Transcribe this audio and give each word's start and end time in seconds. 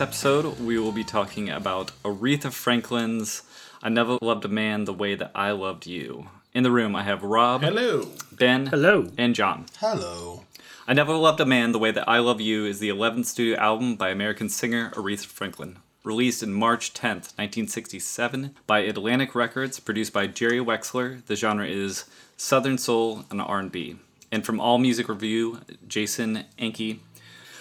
This 0.00 0.08
episode, 0.08 0.58
we 0.58 0.78
will 0.78 0.92
be 0.92 1.04
talking 1.04 1.50
about 1.50 1.92
Aretha 2.02 2.50
Franklin's 2.50 3.42
I 3.82 3.90
Never 3.90 4.16
Loved 4.22 4.46
a 4.46 4.48
Man 4.48 4.86
the 4.86 4.94
Way 4.94 5.14
That 5.14 5.30
I 5.34 5.50
Loved 5.50 5.86
You. 5.86 6.28
In 6.54 6.62
the 6.62 6.70
room, 6.70 6.96
I 6.96 7.02
have 7.02 7.22
Rob. 7.22 7.60
Hello. 7.60 8.08
Ben. 8.32 8.68
Hello. 8.68 9.10
And 9.18 9.34
John. 9.34 9.66
Hello. 9.78 10.44
I 10.88 10.94
Never 10.94 11.12
Loved 11.12 11.40
a 11.40 11.44
Man 11.44 11.72
the 11.72 11.78
Way 11.78 11.90
That 11.90 12.08
I 12.08 12.18
Love 12.18 12.40
You 12.40 12.64
is 12.64 12.78
the 12.78 12.88
11th 12.88 13.26
studio 13.26 13.58
album 13.58 13.96
by 13.96 14.08
American 14.08 14.48
singer 14.48 14.90
Aretha 14.94 15.26
Franklin. 15.26 15.76
Released 16.02 16.42
in 16.42 16.54
March 16.54 16.94
10th, 16.94 17.36
1967, 17.36 18.54
by 18.66 18.78
Atlantic 18.78 19.34
Records, 19.34 19.80
produced 19.80 20.14
by 20.14 20.26
Jerry 20.26 20.60
Wexler. 20.60 21.26
The 21.26 21.36
genre 21.36 21.66
is 21.66 22.06
Southern 22.38 22.78
Soul 22.78 23.26
and 23.30 23.42
R&B. 23.42 23.96
And 24.32 24.46
from 24.46 24.60
All 24.60 24.78
Music 24.78 25.10
Review, 25.10 25.60
Jason 25.86 26.44
Enke 26.58 27.00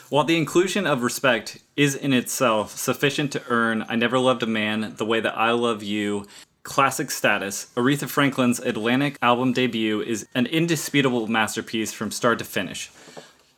while 0.09 0.23
the 0.23 0.38
inclusion 0.38 0.88
of 0.88 1.03
respect 1.03 1.59
is 1.75 1.95
in 1.95 2.13
itself 2.13 2.75
sufficient 2.75 3.31
to 3.31 3.43
earn 3.47 3.85
I 3.88 3.95
Never 3.95 4.19
Loved 4.19 4.43
a 4.43 4.47
Man 4.47 4.93
the 4.97 5.05
Way 5.05 5.19
That 5.19 5.38
I 5.38 5.51
Love 5.51 5.83
You 5.83 6.25
classic 6.63 7.09
status, 7.09 7.71
Aretha 7.75 8.07
Franklin's 8.07 8.59
Atlantic 8.59 9.17
album 9.21 9.53
debut 9.53 10.01
is 10.01 10.27
an 10.35 10.45
indisputable 10.45 11.27
masterpiece 11.27 11.93
from 11.93 12.11
start 12.11 12.38
to 12.39 12.45
finish. 12.45 12.91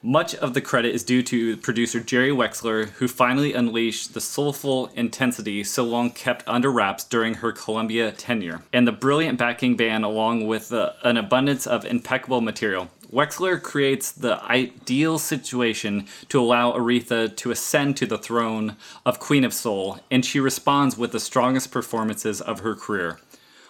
Much 0.04 0.34
of 0.36 0.56
the 0.56 0.62
credit 0.62 0.96
is 0.96 1.04
due 1.04 1.22
to 1.22 1.58
producer 1.58 2.00
Jerry 2.00 2.32
Wexler, 2.32 2.90
who 2.92 3.08
finally 3.08 3.54
unleashed 3.54 4.14
the 4.14 4.22
soulful 4.22 4.88
intensity 4.96 5.64
so 5.64 5.84
long 5.84 6.10
kept 6.10 6.48
under 6.48 6.72
wraps 6.72 7.04
during 7.04 7.36
her 7.36 7.52
Columbia 7.52 8.12
tenure, 8.12 8.64
and 8.74 8.88
the 8.88 8.92
brilliant 8.92 9.38
backing 9.38 9.76
band, 9.76 10.04
along 10.04 10.48
with 10.48 10.74
uh, 10.74 10.94
an 11.04 11.18
abundance 11.18 11.68
of 11.68 11.86
impeccable 11.86 12.42
material. 12.42 12.90
Wexler 13.12 13.62
creates 13.62 14.10
the 14.10 14.42
ideal 14.44 15.20
situation 15.20 16.08
to 16.30 16.40
allow 16.40 16.72
Aretha 16.72 17.36
to 17.36 17.52
ascend 17.52 17.98
to 17.98 18.06
the 18.06 18.18
throne 18.18 18.78
of 19.06 19.20
Queen 19.20 19.44
of 19.44 19.54
Soul, 19.54 20.00
and 20.10 20.26
she 20.26 20.40
responds 20.40 20.98
with 20.98 21.12
the 21.12 21.20
strongest 21.20 21.72
performances 21.72 22.40
of 22.40 22.62
her 22.62 22.74
career. 22.74 23.20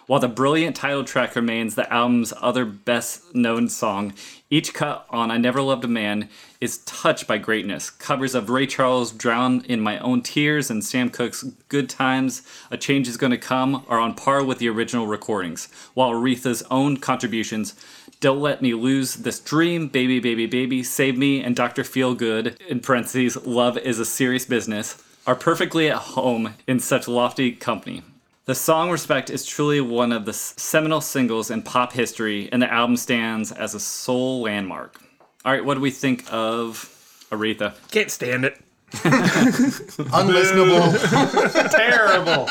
While 0.06 0.20
the 0.20 0.28
brilliant 0.28 0.76
title 0.76 1.04
track 1.04 1.34
remains 1.34 1.74
the 1.74 1.90
album's 1.92 2.32
other 2.40 2.64
best 2.64 3.34
known 3.34 3.68
song, 3.68 4.14
each 4.50 4.74
cut 4.74 5.06
on 5.10 5.30
I 5.30 5.38
Never 5.38 5.62
Loved 5.62 5.84
a 5.84 5.88
Man 5.88 6.28
is 6.60 6.78
touched 6.78 7.26
by 7.26 7.38
greatness. 7.38 7.88
Covers 7.88 8.34
of 8.34 8.50
Ray 8.50 8.66
Charles' 8.66 9.12
Drown 9.12 9.64
in 9.64 9.80
My 9.80 9.98
Own 10.00 10.20
Tears 10.22 10.70
and 10.70 10.84
Sam 10.84 11.08
Cooke's 11.08 11.44
Good 11.68 11.88
Times, 11.88 12.42
A 12.70 12.76
Change 12.76 13.08
Is 13.08 13.16
Gonna 13.16 13.38
Come 13.38 13.84
are 13.88 13.98
on 13.98 14.14
par 14.14 14.44
with 14.44 14.58
the 14.58 14.68
original 14.68 15.06
recordings, 15.06 15.68
while 15.94 16.10
Aretha's 16.10 16.62
own 16.70 16.96
contributions 16.98 17.74
don't 18.22 18.40
Let 18.40 18.62
Me 18.62 18.72
Lose 18.72 19.16
This 19.16 19.40
Dream, 19.40 19.88
Baby, 19.88 20.20
Baby, 20.20 20.46
Baby, 20.46 20.84
Save 20.84 21.18
Me, 21.18 21.42
and 21.42 21.56
Dr. 21.56 21.82
Feelgood, 21.82 22.56
in 22.62 22.78
parentheses, 22.78 23.36
Love 23.44 23.76
is 23.76 23.98
a 23.98 24.04
Serious 24.04 24.46
Business, 24.46 25.02
are 25.26 25.34
perfectly 25.34 25.90
at 25.90 25.96
home 25.96 26.54
in 26.68 26.78
such 26.78 27.08
lofty 27.08 27.50
company. 27.50 28.02
The 28.44 28.54
song 28.54 28.92
Respect 28.92 29.28
is 29.28 29.44
truly 29.44 29.80
one 29.80 30.12
of 30.12 30.24
the 30.24 30.32
seminal 30.32 31.00
singles 31.00 31.50
in 31.50 31.62
pop 31.62 31.94
history, 31.94 32.48
and 32.52 32.62
the 32.62 32.72
album 32.72 32.96
stands 32.96 33.50
as 33.50 33.74
a 33.74 33.80
soul 33.80 34.42
landmark. 34.42 35.02
All 35.44 35.50
right, 35.50 35.64
what 35.64 35.74
do 35.74 35.80
we 35.80 35.90
think 35.90 36.24
of 36.32 37.26
Aretha? 37.32 37.74
Can't 37.90 38.10
stand 38.10 38.44
it. 38.44 38.56
Unlistenable. 40.12 40.92
Terrible. 41.70 42.46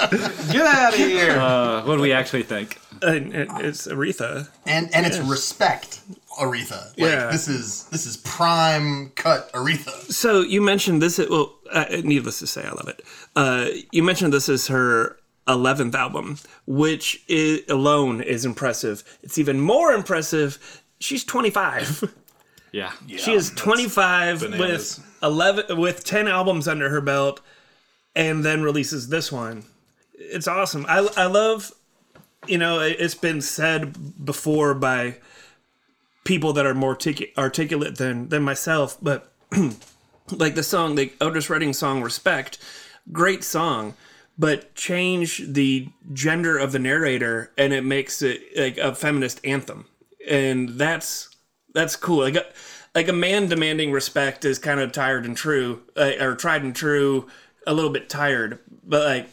Get 0.51 0.65
out 0.65 0.93
of 0.93 0.99
here. 0.99 1.31
Uh, 1.37 1.83
what 1.85 1.95
do 1.97 2.01
we 2.01 2.11
actually 2.13 2.43
think? 2.43 2.77
And 3.01 3.33
it, 3.33 3.47
it's 3.59 3.87
Aretha. 3.87 4.47
and 4.65 4.93
and 4.93 5.05
it's 5.05 5.17
respect 5.19 6.01
Aretha. 6.39 6.85
Like, 6.89 6.97
Yeah. 6.97 7.31
This 7.31 7.47
is 7.47 7.85
this 7.85 8.05
is 8.05 8.17
prime 8.17 9.11
cut 9.15 9.51
Aretha. 9.53 10.11
So 10.11 10.41
you 10.41 10.61
mentioned 10.61 11.01
this. 11.01 11.17
Well, 11.17 11.55
uh, 11.71 11.85
needless 12.03 12.39
to 12.39 12.47
say, 12.47 12.63
I 12.63 12.71
love 12.71 12.87
it. 12.87 13.01
Uh, 13.35 13.67
you 13.91 14.03
mentioned 14.03 14.33
this 14.33 14.49
is 14.49 14.67
her 14.67 15.17
eleventh 15.47 15.95
album, 15.95 16.37
which 16.67 17.23
is, 17.27 17.61
alone 17.69 18.21
is 18.21 18.45
impressive. 18.45 19.03
It's 19.23 19.37
even 19.37 19.59
more 19.61 19.91
impressive. 19.93 20.81
She's 20.99 21.23
twenty 21.23 21.49
five. 21.49 22.03
Yeah. 22.73 22.93
she 23.05 23.33
is 23.33 23.49
twenty 23.57 23.89
five 23.89 24.39
bananas. 24.39 24.97
with 24.99 25.05
eleven 25.21 25.77
with 25.79 26.03
ten 26.03 26.27
albums 26.27 26.67
under 26.67 26.89
her 26.89 27.01
belt, 27.01 27.41
and 28.15 28.43
then 28.43 28.61
releases 28.63 29.09
this 29.09 29.31
one. 29.31 29.63
It's 30.13 30.47
awesome. 30.47 30.85
I 30.87 31.07
I 31.17 31.25
love. 31.25 31.71
You 32.47 32.57
know, 32.57 32.79
it- 32.79 32.97
it's 32.99 33.13
been 33.15 33.39
said 33.41 34.25
before 34.25 34.73
by 34.73 35.17
people 36.23 36.53
that 36.53 36.65
are 36.65 36.73
more 36.73 36.91
artic- 36.91 37.33
articulate 37.37 37.97
than 37.97 38.29
than 38.29 38.43
myself, 38.43 38.97
but 39.01 39.31
like 40.31 40.55
the 40.55 40.63
song, 40.63 40.95
the 40.95 41.11
Otis 41.21 41.49
Redding 41.49 41.73
song 41.73 42.01
"Respect," 42.01 42.57
great 43.11 43.43
song, 43.43 43.93
but 44.37 44.73
change 44.75 45.43
the 45.47 45.89
gender 46.13 46.57
of 46.57 46.71
the 46.71 46.79
narrator 46.79 47.51
and 47.57 47.73
it 47.73 47.83
makes 47.83 48.21
it 48.21 48.41
like 48.57 48.77
a 48.77 48.95
feminist 48.95 49.39
anthem, 49.43 49.85
and 50.27 50.69
that's 50.69 51.29
that's 51.73 51.95
cool. 51.95 52.19
Like 52.21 52.35
a, 52.35 52.45
like 52.93 53.07
a 53.07 53.13
man 53.13 53.47
demanding 53.47 53.91
respect 53.91 54.45
is 54.45 54.59
kind 54.59 54.79
of 54.79 54.91
tired 54.91 55.25
and 55.25 55.37
true, 55.37 55.81
uh, 55.95 56.11
or 56.19 56.35
tried 56.35 56.63
and 56.63 56.75
true, 56.75 57.27
a 57.65 57.73
little 57.73 57.91
bit 57.91 58.09
tired, 58.09 58.59
but 58.83 59.05
like 59.05 59.29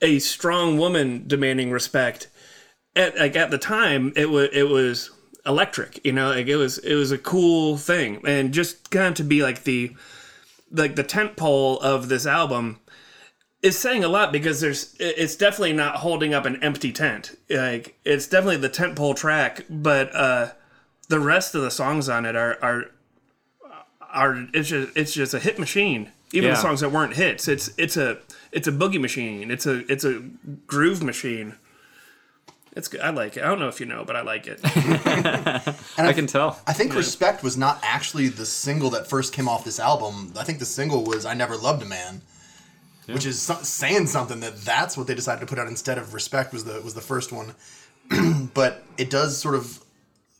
a 0.00 0.18
strong 0.18 0.78
woman 0.78 1.24
demanding 1.26 1.70
respect 1.70 2.28
at 2.96 3.16
like 3.16 3.36
at 3.36 3.50
the 3.50 3.58
time 3.58 4.12
it 4.16 4.30
was 4.30 4.48
it 4.52 4.68
was 4.68 5.10
electric 5.46 6.04
you 6.04 6.12
know? 6.12 6.28
Like 6.30 6.46
it 6.46 6.56
was 6.56 6.78
it 6.78 6.94
was 6.94 7.12
a 7.12 7.18
cool 7.18 7.76
thing. 7.76 8.20
And 8.26 8.52
just 8.52 8.90
kind 8.90 9.08
of 9.08 9.14
to 9.14 9.24
be 9.24 9.42
like 9.42 9.64
the 9.64 9.94
like 10.70 10.96
the 10.96 11.02
tent 11.02 11.36
pole 11.36 11.78
of 11.80 12.08
this 12.08 12.26
album 12.26 12.80
is 13.62 13.78
saying 13.78 14.04
a 14.04 14.08
lot 14.08 14.32
because 14.32 14.60
there's 14.60 14.94
it's 14.98 15.36
definitely 15.36 15.72
not 15.72 15.96
holding 15.96 16.34
up 16.34 16.44
an 16.44 16.62
empty 16.62 16.92
tent. 16.92 17.36
Like 17.48 17.98
it's 18.04 18.26
definitely 18.26 18.58
the 18.58 18.68
tent 18.68 18.96
pole 18.96 19.14
track 19.14 19.64
but 19.70 20.14
uh 20.14 20.52
the 21.08 21.20
rest 21.20 21.54
of 21.54 21.62
the 21.62 21.70
songs 21.70 22.08
on 22.08 22.24
it 22.26 22.36
are 22.36 22.56
are 22.62 22.84
are 24.00 24.46
it's 24.54 24.68
just 24.68 24.96
it's 24.96 25.12
just 25.12 25.34
a 25.34 25.38
hit 25.38 25.58
machine 25.58 26.12
even 26.32 26.48
Yeah. 26.48 26.54
the 26.54 26.60
songs 26.60 26.80
that 26.80 26.90
weren't 26.90 27.14
hits 27.16 27.48
it's 27.48 27.70
it's 27.76 27.96
a 27.96 28.18
it's 28.52 28.66
a 28.68 28.72
boogie 28.72 29.00
machine 29.00 29.50
it's 29.50 29.66
a 29.66 29.90
it's 29.92 30.04
a 30.04 30.20
groove 30.66 31.02
machine 31.02 31.54
it's 32.76 32.86
good. 32.86 33.00
I 33.00 33.10
like 33.10 33.36
it. 33.36 33.42
I 33.42 33.46
don't 33.48 33.58
know 33.58 33.66
if 33.66 33.80
you 33.80 33.86
know, 33.86 34.04
but 34.04 34.14
I 34.14 34.20
like 34.20 34.46
it. 34.46 34.60
I 35.98 36.12
can 36.12 36.28
tell. 36.28 36.60
I 36.64 36.72
think 36.72 36.94
Respect 36.94 37.42
was 37.42 37.56
not 37.56 37.80
actually 37.82 38.28
the 38.28 38.46
single 38.46 38.90
that 38.90 39.08
first 39.08 39.32
came 39.32 39.48
off 39.48 39.64
this 39.64 39.80
album. 39.80 40.32
I 40.38 40.44
think 40.44 40.60
the 40.60 40.64
single 40.64 41.02
was 41.02 41.26
I 41.26 41.34
Never 41.34 41.56
Loved 41.56 41.82
a 41.82 41.86
Man. 41.86 42.20
Which 43.06 43.26
is 43.26 43.40
so- 43.40 43.58
saying 43.62 44.06
something 44.06 44.38
that 44.40 44.58
that's 44.60 44.96
what 44.96 45.08
they 45.08 45.14
decided 45.16 45.40
to 45.40 45.46
put 45.46 45.58
out 45.58 45.66
instead 45.66 45.98
of 45.98 46.14
Respect 46.14 46.52
was 46.52 46.64
the 46.64 46.80
was 46.82 46.94
the 46.94 47.00
first 47.00 47.32
one. 47.32 47.54
but 48.54 48.84
it 48.96 49.10
does 49.10 49.36
sort 49.38 49.56
of 49.56 49.80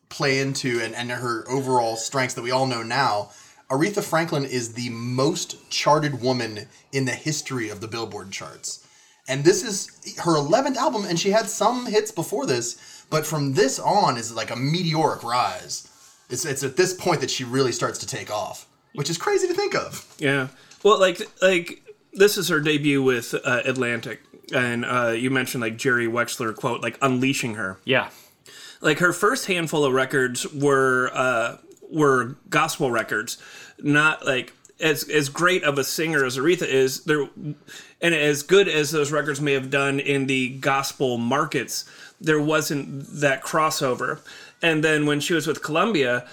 play 0.08 0.40
into 0.40 0.80
and, 0.80 0.94
and 0.94 1.10
her 1.10 1.44
overall 1.48 1.96
strengths 1.96 2.34
that 2.34 2.42
we 2.42 2.50
all 2.50 2.66
know 2.66 2.82
now. 2.82 3.30
Aretha 3.70 4.02
Franklin 4.02 4.44
is 4.44 4.72
the 4.72 4.88
most 4.90 5.70
charted 5.70 6.22
woman 6.22 6.68
in 6.92 7.04
the 7.04 7.12
history 7.12 7.68
of 7.68 7.80
the 7.80 7.88
Billboard 7.88 8.32
charts. 8.32 8.86
And 9.28 9.44
this 9.44 9.62
is 9.62 10.16
her 10.20 10.36
11th 10.36 10.76
album, 10.76 11.04
and 11.04 11.20
she 11.20 11.30
had 11.30 11.50
some 11.50 11.84
hits 11.84 12.10
before 12.10 12.46
this, 12.46 13.04
but 13.10 13.26
from 13.26 13.52
this 13.52 13.78
on 13.78 14.16
is 14.16 14.32
like 14.32 14.50
a 14.50 14.56
meteoric 14.56 15.22
rise. 15.22 15.86
It's, 16.30 16.46
it's 16.46 16.62
at 16.62 16.76
this 16.76 16.94
point 16.94 17.20
that 17.20 17.30
she 17.30 17.44
really 17.44 17.72
starts 17.72 17.98
to 17.98 18.06
take 18.06 18.30
off, 18.30 18.66
which 18.94 19.10
is 19.10 19.18
crazy 19.18 19.46
to 19.46 19.54
think 19.54 19.74
of. 19.74 20.06
yeah. 20.18 20.48
Well, 20.82 21.00
like 21.00 21.20
like 21.42 21.82
this 22.12 22.38
is 22.38 22.48
her 22.48 22.60
debut 22.60 23.02
with 23.02 23.34
uh, 23.34 23.62
Atlantic, 23.64 24.20
and 24.54 24.84
uh, 24.84 25.08
you 25.08 25.30
mentioned 25.30 25.60
like 25.60 25.76
Jerry 25.76 26.06
Wexler 26.06 26.54
quote 26.54 26.82
like 26.82 26.96
unleashing 27.02 27.54
her. 27.54 27.78
Yeah. 27.84 28.10
Like 28.80 28.98
her 28.98 29.12
first 29.12 29.46
handful 29.46 29.84
of 29.84 29.92
records 29.92 30.50
were 30.52 31.10
uh, 31.12 31.56
were 31.90 32.36
gospel 32.48 32.90
records, 32.90 33.38
not 33.78 34.24
like 34.24 34.52
as 34.80 35.08
as 35.08 35.28
great 35.28 35.64
of 35.64 35.78
a 35.78 35.84
singer 35.84 36.24
as 36.24 36.36
Aretha 36.36 36.66
is. 36.66 37.04
There, 37.04 37.28
and 38.00 38.14
as 38.14 38.42
good 38.42 38.68
as 38.68 38.90
those 38.90 39.10
records 39.10 39.40
may 39.40 39.54
have 39.54 39.70
done 39.70 39.98
in 39.98 40.26
the 40.26 40.50
gospel 40.58 41.18
markets, 41.18 41.84
there 42.20 42.40
wasn't 42.40 43.06
that 43.20 43.42
crossover. 43.42 44.20
And 44.62 44.84
then 44.84 45.06
when 45.06 45.20
she 45.20 45.34
was 45.34 45.46
with 45.46 45.62
Columbia, 45.62 46.26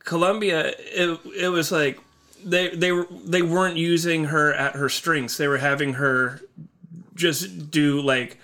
Columbia, 0.00 0.72
it, 0.78 1.18
it 1.36 1.48
was 1.48 1.70
like 1.70 2.00
they 2.44 2.68
they 2.74 2.92
were 2.92 3.06
they 3.24 3.42
weren't 3.42 3.76
using 3.76 4.26
her 4.26 4.52
at 4.52 4.74
her 4.74 4.88
strengths. 4.88 5.36
They 5.36 5.48
were 5.48 5.58
having 5.58 5.94
her 5.94 6.40
just 7.14 7.70
do 7.70 8.00
like 8.00 8.38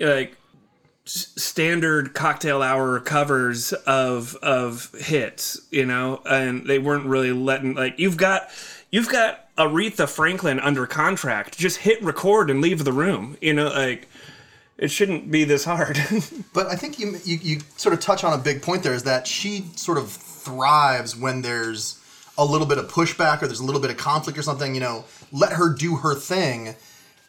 like 0.00 0.36
standard 1.04 2.14
cocktail 2.14 2.62
hour 2.62 3.00
covers 3.00 3.72
of 3.72 4.36
of 4.36 4.92
hits, 4.94 5.60
you 5.70 5.84
know, 5.84 6.22
and 6.28 6.66
they 6.66 6.78
weren't 6.78 7.06
really 7.06 7.32
letting 7.32 7.74
like 7.74 7.98
you've 7.98 8.16
got 8.16 8.48
you've 8.90 9.08
got 9.08 9.54
Aretha 9.56 10.08
Franklin 10.08 10.60
under 10.60 10.86
contract. 10.86 11.58
Just 11.58 11.78
hit 11.78 12.02
record 12.02 12.50
and 12.50 12.60
leave 12.60 12.84
the 12.84 12.92
room, 12.92 13.36
you 13.40 13.52
know, 13.52 13.68
like 13.68 14.08
it 14.78 14.90
shouldn't 14.90 15.30
be 15.30 15.44
this 15.44 15.64
hard. 15.64 15.98
But 16.52 16.66
I 16.66 16.74
think 16.74 16.98
you, 16.98 17.18
you 17.24 17.38
you 17.42 17.60
sort 17.76 17.92
of 17.92 18.00
touch 18.00 18.24
on 18.24 18.32
a 18.32 18.42
big 18.42 18.62
point 18.62 18.82
there 18.82 18.94
is 18.94 19.04
that 19.04 19.26
she 19.26 19.66
sort 19.76 19.98
of 19.98 20.10
thrives 20.10 21.16
when 21.16 21.42
there's 21.42 21.98
a 22.36 22.44
little 22.44 22.66
bit 22.66 22.78
of 22.78 22.90
pushback 22.90 23.42
or 23.42 23.46
there's 23.46 23.60
a 23.60 23.64
little 23.64 23.80
bit 23.80 23.90
of 23.90 23.96
conflict 23.96 24.38
or 24.38 24.42
something. 24.42 24.74
You 24.74 24.80
know, 24.80 25.04
let 25.32 25.52
her 25.52 25.72
do 25.72 25.96
her 25.96 26.14
thing, 26.14 26.74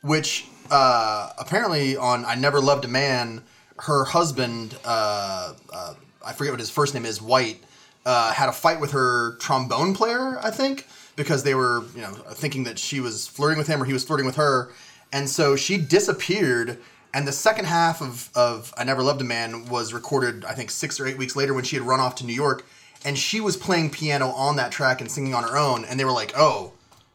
which 0.02 0.48
uh, 0.72 1.32
apparently 1.38 1.98
on 1.98 2.26
I 2.26 2.36
Never 2.36 2.62
Loved 2.62 2.86
a 2.86 2.88
Man, 2.88 3.44
her 3.82 4.06
husband, 4.06 4.78
uh, 4.86 5.54
uh, 5.74 5.94
I 6.24 6.34
forget 6.34 6.54
what 6.54 6.60
his 6.60 6.70
first 6.70 6.94
name 6.94 7.06
is, 7.06 7.22
White, 7.22 7.64
uh, 8.06 8.32
had 8.32 8.48
a 8.48 8.52
fight 8.52 8.80
with 8.80 8.92
her 8.92 9.36
trombone 9.38 9.94
player, 9.96 10.40
I 10.44 10.52
think, 10.52 10.88
because 11.16 11.44
they 11.44 11.56
were 11.56 11.84
you 11.96 12.02
know 12.02 12.14
thinking 12.14 12.64
that 12.66 12.78
she 12.78 13.00
was 13.00 13.28
flirting 13.28 13.58
with 13.58 13.68
him 13.68 13.82
or 13.82 13.86
he 13.86 13.94
was 13.94 14.04
flirting 14.04 14.26
with 14.26 14.36
her, 14.36 14.72
and 15.12 15.30
so 15.30 15.56
she 15.56 15.78
disappeared. 15.78 16.78
And 17.14 17.28
the 17.28 17.34
second 17.34 17.66
half 17.66 18.02
of, 18.02 18.30
of 18.36 18.74
I 18.78 18.86
Never 18.86 19.04
Loved 19.04 19.20
a 19.20 19.26
Man 19.26 19.66
was 19.66 19.92
recorded, 19.94 20.46
I 20.46 20.54
think, 20.54 20.72
six 20.72 20.98
or 20.98 21.06
eight 21.06 21.18
weeks 21.18 21.36
later 21.36 21.54
when 21.54 21.66
she 21.66 21.76
had 21.76 21.86
run 21.86 22.00
off 22.00 22.16
to 22.16 22.26
New 22.26 22.34
York. 22.34 22.66
And 23.04 23.18
she 23.18 23.42
was 23.42 23.58
playing 23.58 23.90
piano 23.90 24.30
on 24.30 24.56
that 24.56 24.72
track 24.72 25.02
and 25.02 25.12
singing 25.12 25.36
on 25.36 25.44
her 25.44 25.58
own. 25.58 25.84
And 25.84 26.00
they 26.00 26.06
were 26.06 26.14
like, 26.14 26.32
oh, 26.38 26.72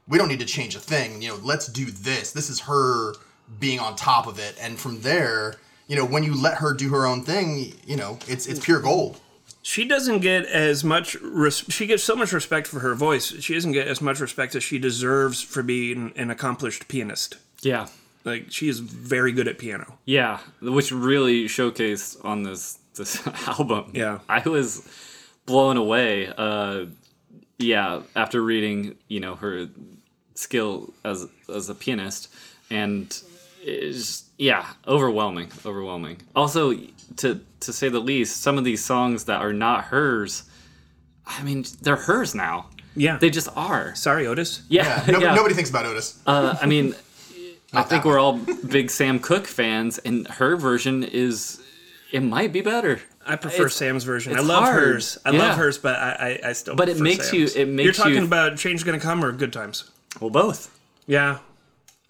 we 0.07 0.19
don't 0.19 0.29
need 0.29 0.41
to 0.41 0.45
change 0.45 0.77
a 0.77 0.81
thing. 0.81 1.23
You 1.23 1.31
know, 1.31 1.41
let's 1.43 1.67
do 1.69 1.87
this. 1.87 2.33
This 2.33 2.51
is 2.51 2.61
her 2.61 3.15
being 3.59 3.81
on 3.81 3.97
top 3.97 4.27
of 4.27 4.39
it. 4.39 4.55
And 4.61 4.79
from 4.79 5.01
there, 5.01 5.57
you 5.87 5.97
know, 5.97 6.05
when 6.05 6.23
you 6.25 6.35
let 6.41 6.59
her 6.59 6.73
do 6.75 6.91
her 6.91 7.07
own 7.07 7.23
thing, 7.23 7.73
you 7.87 7.97
know, 7.97 8.19
it's 8.29 8.47
it's 8.47 8.61
pure 8.65 8.81
gold. 8.81 9.21
she 9.63 9.85
doesn't 9.87 10.21
get 10.21 10.45
as 10.47 10.83
much 10.85 11.17
res- 11.23 11.65
she 11.69 11.87
gets 11.87 12.03
so 12.05 12.15
much 12.17 12.33
respect 12.33 12.67
for 12.67 12.81
her 12.81 12.95
voice. 12.95 13.27
She 13.43 13.55
doesn't 13.55 13.73
get 13.73 13.89
as 13.89 14.01
much 14.01 14.21
respect 14.21 14.55
as 14.55 14.63
she 14.65 14.79
deserves 14.79 15.43
for 15.43 15.63
being 15.63 16.13
an 16.17 16.31
accomplished 16.31 16.89
pianist. 16.89 17.37
Yeah. 17.63 17.87
Like 18.25 18.47
she 18.51 18.69
is 18.69 18.81
very 18.81 19.31
good 19.33 19.47
at 19.49 19.59
piano. 19.59 19.99
Yeah, 20.05 20.41
which 20.61 20.91
really 20.93 21.45
showcased 21.47 22.25
on 22.25 22.43
this 22.43 22.79
this 22.95 23.25
album. 23.49 23.93
Yeah. 23.95 24.19
I 24.29 24.41
was 24.49 24.83
blown 25.47 25.77
away. 25.77 26.33
Uh, 26.37 26.87
yeah, 27.59 28.03
after 28.17 28.43
reading, 28.43 28.97
you 29.09 29.21
know, 29.21 29.37
her 29.37 29.69
skill 30.35 30.93
as 31.05 31.27
as 31.55 31.69
a 31.71 31.75
pianist, 31.75 32.29
and 32.71 33.17
is 33.63 34.25
yeah, 34.39 34.67
overwhelming, 34.87 35.51
overwhelming. 35.65 36.19
Also, 36.35 36.75
to 37.19 37.41
to 37.61 37.73
say 37.73 37.89
the 37.89 38.01
least, 38.01 38.43
some 38.43 38.59
of 38.59 38.65
these 38.65 38.85
songs 38.85 39.25
that 39.25 39.41
are 39.41 39.53
not 39.53 39.85
hers, 39.87 40.45
I 41.27 41.43
mean, 41.43 41.65
they're 41.83 41.97
hers 41.97 42.35
now. 42.35 42.69
Yeah. 42.95 43.19
They 43.19 43.29
just 43.31 43.49
are. 43.57 43.95
Sorry, 43.95 44.27
Otis. 44.27 44.63
Yeah, 44.69 45.05
No, 45.09 45.19
yeah. 45.21 45.35
Nobody 45.35 45.55
thinks 45.55 45.69
about 45.71 45.85
Otis. 45.87 46.19
Uh, 46.27 46.57
I 46.61 46.67
mean, 46.67 46.95
I 47.75 47.83
think 47.83 48.05
we're 48.05 48.19
all 48.19 48.35
big 48.39 48.91
Sam 48.91 49.19
Cooke 49.19 49.47
fans, 49.47 49.99
and 49.99 50.27
her 50.29 50.57
version 50.57 51.03
is 51.05 51.61
it 52.13 52.21
might 52.21 52.53
be 52.53 52.61
better. 52.63 53.01
I 53.27 53.37
prefer 53.37 53.63
It's- 53.67 53.75
Sam's 53.75 54.05
version. 54.05 54.37
I 54.37 54.41
love 54.41 54.63
hard. 54.65 54.75
hers. 54.83 55.19
I 55.27 55.31
Yeah. 55.31 55.39
love 55.41 55.57
hers, 55.59 55.79
but 55.79 55.97
I, 55.97 56.39
I, 56.45 56.49
I 56.51 56.53
still. 56.53 56.77
But 56.77 56.89
it 56.89 56.93
prefer 56.93 57.05
makes 57.05 57.33
you- 57.33 57.49
it 57.55 57.69
makes 57.69 57.85
You're 57.85 57.93
talking 57.93 58.15
you- 58.15 58.25
about 58.25 58.57
change 58.57 58.85
gonna 58.85 59.01
come 59.01 59.25
or 59.25 59.33
good 59.33 59.53
times. 59.53 59.91
Well, 60.21 60.31
both. 60.31 60.71
Yeah, 61.07 61.39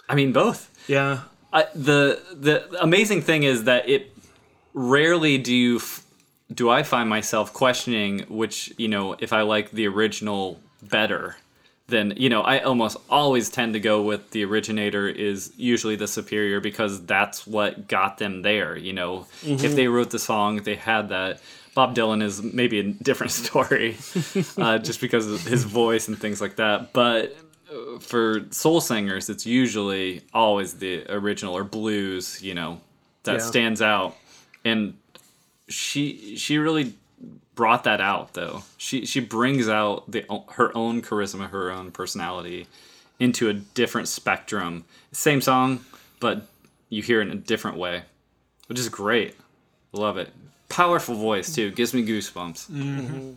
I 0.08 0.14
mean, 0.14 0.32
both. 0.32 0.70
yeah. 0.88 1.20
I, 1.52 1.66
the 1.74 2.20
the 2.32 2.82
amazing 2.82 3.22
thing 3.22 3.42
is 3.44 3.64
that 3.64 3.88
it 3.88 4.12
rarely 4.74 5.38
do 5.38 5.54
you 5.54 5.76
f- 5.76 6.04
do 6.52 6.68
I 6.70 6.82
find 6.82 7.08
myself 7.08 7.52
questioning 7.52 8.20
which 8.28 8.72
you 8.76 8.88
know 8.88 9.16
if 9.18 9.32
I 9.32 9.42
like 9.42 9.70
the 9.70 9.86
original 9.86 10.60
better 10.82 11.36
then 11.88 12.12
you 12.16 12.28
know 12.28 12.42
I 12.42 12.60
almost 12.60 12.96
always 13.08 13.48
tend 13.48 13.72
to 13.74 13.80
go 13.80 14.02
with 14.02 14.30
the 14.32 14.44
originator 14.44 15.08
is 15.08 15.52
usually 15.56 15.96
the 15.96 16.08
superior 16.08 16.60
because 16.60 17.04
that's 17.06 17.46
what 17.46 17.88
got 17.88 18.18
them 18.18 18.42
there 18.42 18.76
you 18.76 18.92
know? 18.92 19.26
If 19.64 19.76
they 19.76 19.88
wrote 19.88 20.10
the 20.10 20.18
song 20.18 20.56
they 20.58 20.76
had 20.76 21.08
that. 21.10 21.40
Bob 21.74 21.94
Dylan 21.94 22.22
is 22.22 22.42
maybe 22.42 22.78
a 22.80 22.84
different 22.84 23.32
story 23.44 23.98
uh, 24.56 24.78
just 24.78 24.98
because 24.98 25.26
of 25.26 25.42
his 25.42 25.64
voice 25.64 26.08
and 26.08 26.18
things 26.18 26.40
like 26.40 26.56
that 26.56 26.94
but 26.94 27.36
for 28.00 28.46
soul 28.50 28.80
singers 28.80 29.28
it's 29.28 29.46
usually 29.46 30.22
always 30.34 30.74
the 30.74 31.04
original 31.12 31.56
or 31.56 31.64
blues 31.64 32.42
you 32.42 32.54
know 32.54 32.80
that 33.24 33.34
Yeah. 33.36 33.38
stands 33.46 33.82
out. 33.82 34.16
And 34.64 34.94
she 35.68 36.36
she 36.36 36.58
really 36.58 36.94
brought 37.54 37.84
that 37.84 38.00
out 38.00 38.34
though. 38.34 38.62
She 38.76 39.04
she 39.06 39.20
brings 39.20 39.68
out 39.68 40.10
the 40.10 40.24
her 40.52 40.76
own 40.76 41.02
charisma 41.02 41.48
her 41.50 41.70
own 41.72 41.90
personality 41.90 42.66
into 43.18 43.48
a 43.48 43.52
different 43.54 44.06
spectrum. 44.08 44.84
Same 45.12 45.40
song 45.40 45.84
but 46.20 46.46
you 46.88 47.02
hear 47.02 47.20
it 47.20 47.28
in 47.28 47.32
a 47.32 47.40
different 47.40 47.76
way 47.78 48.02
which 48.68 48.78
is 48.78 48.88
great. 48.88 49.34
Love 49.92 50.18
it. 50.18 50.30
Powerful 50.68 51.14
voice 51.14 51.54
too. 51.54 51.70
Gives 51.72 51.94
me 51.94 52.04
goosebumps. 52.06 52.70
Mm-hmm. 52.70 53.32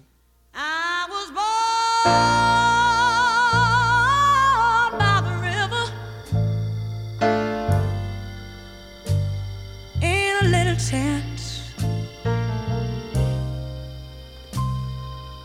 I 0.54 1.08
was 1.10 1.32
born 1.32 2.69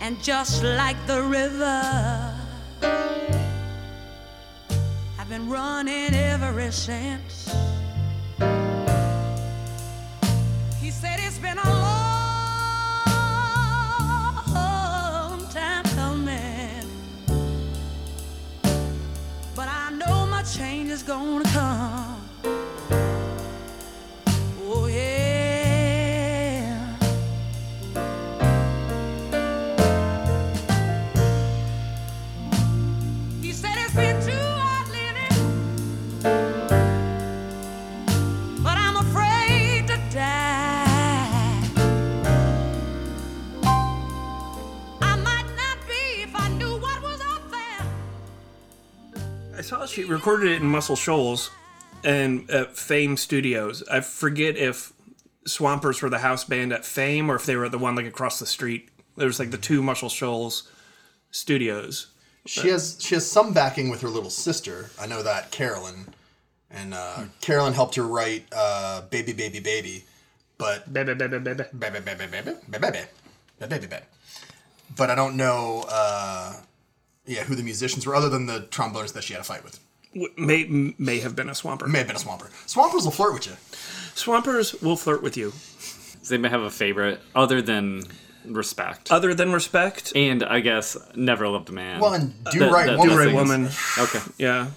And 0.05 0.23
just 0.23 0.63
like 0.63 0.99
the 1.07 1.23
river, 1.23 2.35
I've 5.19 5.31
been 5.31 5.49
running 5.49 6.13
ever 6.13 6.71
since. 6.71 7.49
He 10.79 10.91
said 10.91 11.21
it's 11.21 11.39
been 11.39 11.57
a 11.57 11.71
long 15.25 15.49
time 15.49 15.85
coming. 15.97 16.87
But 19.57 19.69
I 19.69 19.91
know 19.91 20.27
my 20.27 20.43
change 20.43 20.91
is 20.91 21.03
gonna 21.03 21.45
come. 21.45 22.04
Recorded 50.09 50.53
it 50.53 50.63
in 50.63 50.69
Muscle 50.69 50.97
Shoals 50.97 51.51
and 52.03 52.49
at 52.51 52.77
Fame 52.77 53.17
Studios. 53.17 53.83
I 53.91 54.01
forget 54.01 54.57
if 54.57 54.93
Swampers 55.47 56.03
were 56.03 56.11
the 56.11 56.19
house 56.19 56.45
band 56.45 56.73
at 56.73 56.85
Fame 56.85 57.31
or 57.31 57.37
if 57.37 57.47
they 57.47 57.57
were 57.57 57.69
the 57.69 57.79
one 57.79 57.95
like 57.97 58.07
across 58.07 58.39
the 58.39 58.47
street. 58.47 58.89
There 59.17 59.27
was 59.27 59.39
like 59.39 59.51
the 59.51 59.59
two 59.59 59.83
Muscle 59.83 60.09
Shoals 60.09 60.71
studios. 61.31 62.09
She 62.47 62.69
has 62.69 62.97
she 63.01 63.15
has 63.15 63.31
some 63.31 63.53
backing 63.55 63.89
with 63.89 64.03
her 64.03 64.09
little 64.09 64.31
sister. 64.31 64.91
I 65.01 65.07
know 65.07 65.23
that 65.23 65.51
Carolyn, 65.51 66.07
and 66.71 66.93
uh, 66.93 67.25
Carolyn 67.41 67.73
helped 67.73 67.95
her 67.95 68.03
write 68.03 68.45
uh, 68.55 69.03
"Baby 69.09 69.33
Baby 69.33 69.61
Baby," 69.61 70.05
but 70.59 70.93
Baby, 70.93 71.15
baby, 71.15 71.39
baby. 71.39 71.55
baby, 71.55 72.01
baby, 72.01 72.01
baby, 72.01 72.27
baby, 72.27 72.53
baby, 72.69 72.99
baby, 73.59 73.87
baby. 73.87 74.03
But 74.97 75.11
I 75.11 75.15
don't 75.15 75.37
know. 75.37 75.85
Uh, 75.89 76.55
yeah, 77.27 77.45
who 77.45 77.55
the 77.55 77.63
musicians 77.63 78.07
were, 78.07 78.15
other 78.15 78.29
than 78.29 78.47
the 78.47 78.61
trombonist 78.71 79.15
that 79.15 79.25
she 79.25 79.33
had 79.33 79.41
a 79.41 79.45
fight 79.45 79.65
with. 79.65 79.81
W- 80.15 80.33
May 80.37 80.95
may 80.99 81.19
have 81.21 81.35
been 81.37 81.49
a 81.49 81.55
swamper. 81.55 81.87
May 81.87 81.99
have 81.99 82.07
been 82.07 82.17
a 82.17 82.21
swamper. 82.21 82.51
Swampers 82.67 83.05
will 83.05 83.11
flirt 83.13 83.35
with 83.35 83.47
you. 83.47 83.53
Swampers 84.15 84.75
will 84.81 84.97
flirt 84.97 85.23
with 85.23 85.37
you. 85.37 85.53
Does 86.21 86.33
anybody 86.33 86.53
have 86.53 86.63
a 86.63 86.71
favorite 86.71 87.21
other 87.35 87.61
than 87.61 88.03
respect? 88.47 89.11
Other 89.13 89.35
than 89.35 89.53
respect, 89.53 90.13
and 90.17 90.43
I 90.43 90.61
guess 90.61 90.97
never 91.15 91.49
loved 91.49 91.69
a 91.69 91.73
man. 91.73 92.01
Well, 92.01 92.15
and 92.15 92.33
do 92.51 92.61
That- 92.61 92.71
right 92.73 92.87
that- 92.87 92.99
woman. 92.99 93.15
do 93.17 93.19
right 93.25 93.35
woman. 93.35 93.69
okay. 93.99 94.21
Yeah. 94.39 94.69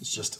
It's 0.00 0.12
just 0.12 0.38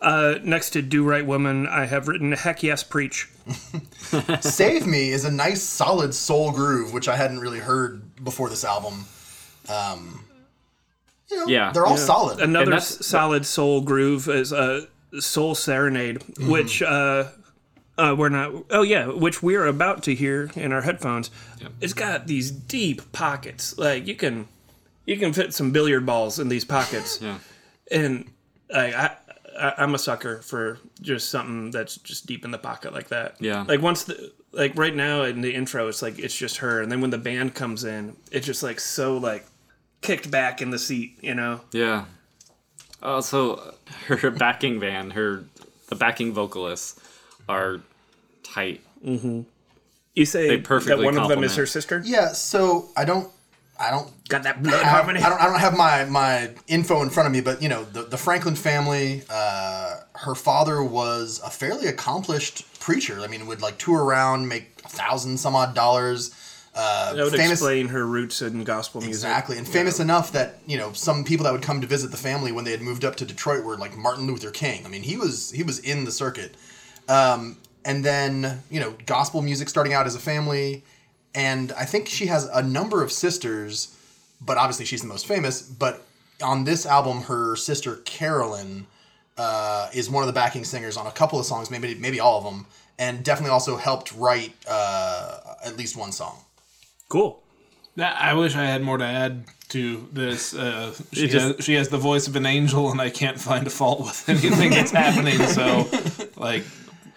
Uh, 0.00 0.38
next 0.44 0.70
to 0.70 0.80
do 0.80 1.02
right 1.02 1.26
woman, 1.26 1.66
I 1.66 1.84
have 1.86 2.06
written 2.06 2.30
heck 2.30 2.62
yes 2.62 2.84
preach. 2.84 3.28
Save 4.40 4.86
Me 4.86 5.10
is 5.10 5.24
a 5.24 5.30
nice, 5.30 5.60
solid 5.62 6.14
soul 6.14 6.52
groove, 6.52 6.92
which 6.92 7.08
I 7.08 7.16
hadn't 7.16 7.40
really 7.40 7.58
heard 7.58 8.02
before 8.24 8.48
this 8.48 8.62
album. 8.64 9.06
Um, 9.68 10.24
you 11.30 11.36
know, 11.36 11.46
Yeah. 11.46 11.72
they're 11.72 11.86
all 11.86 11.98
Yeah. 11.98 12.04
solid. 12.04 12.40
Another 12.40 12.74
s- 12.74 13.04
solid 13.06 13.44
soul 13.46 13.80
groove 13.80 14.28
is 14.28 14.52
uh, 14.52 14.86
Soul 15.20 15.54
Serenade, 15.54 16.20
Mm-hmm. 16.20 16.50
which 16.50 16.82
uh, 16.82 17.24
uh, 17.96 18.14
we're 18.16 18.28
not. 18.28 18.52
Oh 18.70 18.82
yeah, 18.82 19.06
which 19.06 19.42
we're 19.42 19.66
about 19.66 20.02
to 20.04 20.14
hear 20.14 20.50
in 20.54 20.72
our 20.72 20.82
headphones. 20.82 21.30
It's 21.80 21.94
got 21.94 22.26
these 22.26 22.50
deep 22.50 23.10
pockets. 23.12 23.76
Like 23.78 24.06
you 24.06 24.14
can, 24.14 24.46
you 25.06 25.16
can 25.16 25.32
fit 25.32 25.52
some 25.54 25.72
billiard 25.72 26.04
balls 26.06 26.38
in 26.38 26.48
these 26.48 26.64
pockets. 26.64 27.20
Yeah. 27.22 27.38
And 27.90 28.30
I, 28.74 28.92
I, 28.92 29.10
I, 29.58 29.74
I'm 29.78 29.94
a 29.94 29.98
sucker 29.98 30.42
for 30.42 30.78
just 31.00 31.30
something 31.30 31.70
that's 31.70 31.96
just 31.96 32.26
deep 32.26 32.44
in 32.44 32.50
the 32.50 32.58
pocket 32.58 32.92
like 32.92 33.08
that. 33.08 33.36
Yeah. 33.40 33.64
Like 33.66 33.80
once 33.80 34.04
the 34.04 34.30
like 34.52 34.76
right 34.76 34.94
now 34.94 35.22
in 35.22 35.40
the 35.40 35.54
intro, 35.54 35.88
it's 35.88 36.02
like 36.02 36.18
it's 36.18 36.36
just 36.36 36.58
her, 36.58 36.82
and 36.82 36.92
then 36.92 37.00
when 37.00 37.10
the 37.10 37.18
band 37.18 37.54
comes 37.54 37.84
in, 37.84 38.14
it's 38.30 38.46
just 38.46 38.62
like 38.62 38.78
so 38.78 39.16
like 39.16 39.46
kicked 40.00 40.30
back 40.30 40.60
in 40.62 40.70
the 40.70 40.78
seat, 40.78 41.18
you 41.20 41.34
know. 41.34 41.60
Yeah. 41.72 42.04
Also, 43.02 43.74
her 44.06 44.30
backing 44.30 44.78
band, 44.80 45.12
her 45.14 45.44
the 45.88 45.96
backing 45.96 46.32
vocalists 46.32 47.00
are 47.48 47.80
tight. 48.42 48.80
You 49.02 50.24
say 50.24 50.48
They 50.48 50.58
perfectly 50.58 50.96
that 50.96 51.04
one 51.04 51.18
of 51.18 51.28
them 51.28 51.44
is 51.44 51.56
her 51.56 51.66
sister. 51.66 52.02
yeah, 52.04 52.28
so 52.32 52.88
I 52.96 53.04
don't, 53.04 53.30
I 53.80 53.90
don't 53.90 54.10
Got 54.28 54.42
that 54.42 54.62
blood 54.62 54.82
have, 54.82 54.92
harmony. 54.92 55.20
I 55.22 55.28
don't, 55.28 55.40
I 55.40 55.46
don't 55.46 55.60
have 55.60 55.76
my, 55.76 56.04
my 56.04 56.50
info 56.66 57.00
in 57.02 57.10
front 57.10 57.28
of 57.28 57.32
me, 57.32 57.40
but 57.40 57.62
you 57.62 57.68
know, 57.68 57.84
the, 57.84 58.02
the 58.02 58.16
Franklin 58.18 58.56
family, 58.56 59.22
uh, 59.30 60.00
her 60.16 60.34
father 60.34 60.82
was 60.82 61.40
a 61.44 61.50
fairly 61.50 61.86
accomplished 61.86 62.80
preacher. 62.80 63.20
I 63.20 63.28
mean, 63.28 63.46
would 63.46 63.62
like 63.62 63.78
tour 63.78 64.02
around, 64.04 64.48
make 64.48 64.82
a 64.84 64.88
thousand 64.88 65.38
some 65.38 65.54
odd 65.54 65.74
dollars. 65.74 66.34
Uh, 66.74 67.14
That 67.14 67.24
would 67.24 67.32
famous, 67.32 67.52
explain 67.52 67.88
her 67.88 68.06
roots 68.06 68.40
in 68.42 68.62
gospel 68.64 69.00
music. 69.00 69.14
Exactly, 69.14 69.58
and 69.58 69.66
famous 69.66 69.98
enough 70.00 70.32
that 70.32 70.58
you 70.66 70.78
know 70.78 70.92
some 70.92 71.24
people 71.24 71.44
that 71.44 71.52
would 71.52 71.62
come 71.62 71.80
to 71.80 71.86
visit 71.86 72.10
the 72.10 72.16
family 72.16 72.52
when 72.52 72.64
they 72.64 72.70
had 72.70 72.82
moved 72.82 73.04
up 73.04 73.16
to 73.16 73.24
Detroit 73.24 73.64
were 73.64 73.76
like 73.76 73.96
Martin 73.96 74.26
Luther 74.26 74.50
King. 74.50 74.84
I 74.86 74.88
mean, 74.88 75.02
he 75.02 75.16
was 75.16 75.50
he 75.50 75.62
was 75.62 75.80
in 75.80 76.04
the 76.04 76.12
circuit, 76.12 76.54
um, 77.08 77.56
and 77.84 78.04
then 78.04 78.62
you 78.70 78.80
know 78.80 78.94
gospel 79.06 79.42
music 79.42 79.68
starting 79.68 79.92
out 79.92 80.06
as 80.06 80.14
a 80.14 80.20
family, 80.20 80.84
and 81.34 81.72
I 81.72 81.84
think 81.84 82.08
she 82.08 82.26
has 82.26 82.44
a 82.46 82.62
number 82.62 83.02
of 83.02 83.10
sisters, 83.10 83.96
but 84.40 84.56
obviously 84.56 84.84
she's 84.84 85.02
the 85.02 85.08
most 85.08 85.26
famous. 85.26 85.62
But 85.62 86.04
on 86.42 86.64
this 86.64 86.86
album, 86.86 87.22
her 87.22 87.56
sister 87.56 87.96
Carolyn 88.04 88.86
uh, 89.36 89.88
is 89.92 90.08
one 90.10 90.22
of 90.22 90.26
the 90.26 90.32
backing 90.32 90.64
singers 90.64 90.96
on 90.96 91.06
a 91.06 91.12
couple 91.12 91.38
of 91.40 91.46
songs, 91.46 91.70
maybe 91.70 91.94
maybe 91.94 92.20
all 92.20 92.38
of 92.38 92.44
them, 92.44 92.66
and 92.98 93.24
definitely 93.24 93.50
also 93.52 93.76
helped 93.76 94.12
write 94.14 94.54
uh, 94.68 95.40
at 95.64 95.76
least 95.76 95.96
one 95.96 96.12
song. 96.12 96.44
Cool. 97.08 97.42
That- 97.96 98.20
I 98.20 98.34
wish 98.34 98.54
I 98.54 98.64
had 98.64 98.82
more 98.82 98.98
to 98.98 99.04
add 99.04 99.44
to 99.70 100.08
this. 100.12 100.54
Uh, 100.54 100.94
she, 101.12 101.28
just- 101.28 101.56
has, 101.56 101.64
she 101.64 101.74
has 101.74 101.88
the 101.88 101.98
voice 101.98 102.26
of 102.28 102.36
an 102.36 102.46
angel, 102.46 102.90
and 102.90 103.00
I 103.00 103.10
can't 103.10 103.38
find 103.40 103.66
a 103.66 103.70
fault 103.70 104.00
with 104.00 104.28
anything 104.28 104.70
that's 104.70 104.90
happening. 104.92 105.38
So, 105.46 105.88
like, 106.36 106.64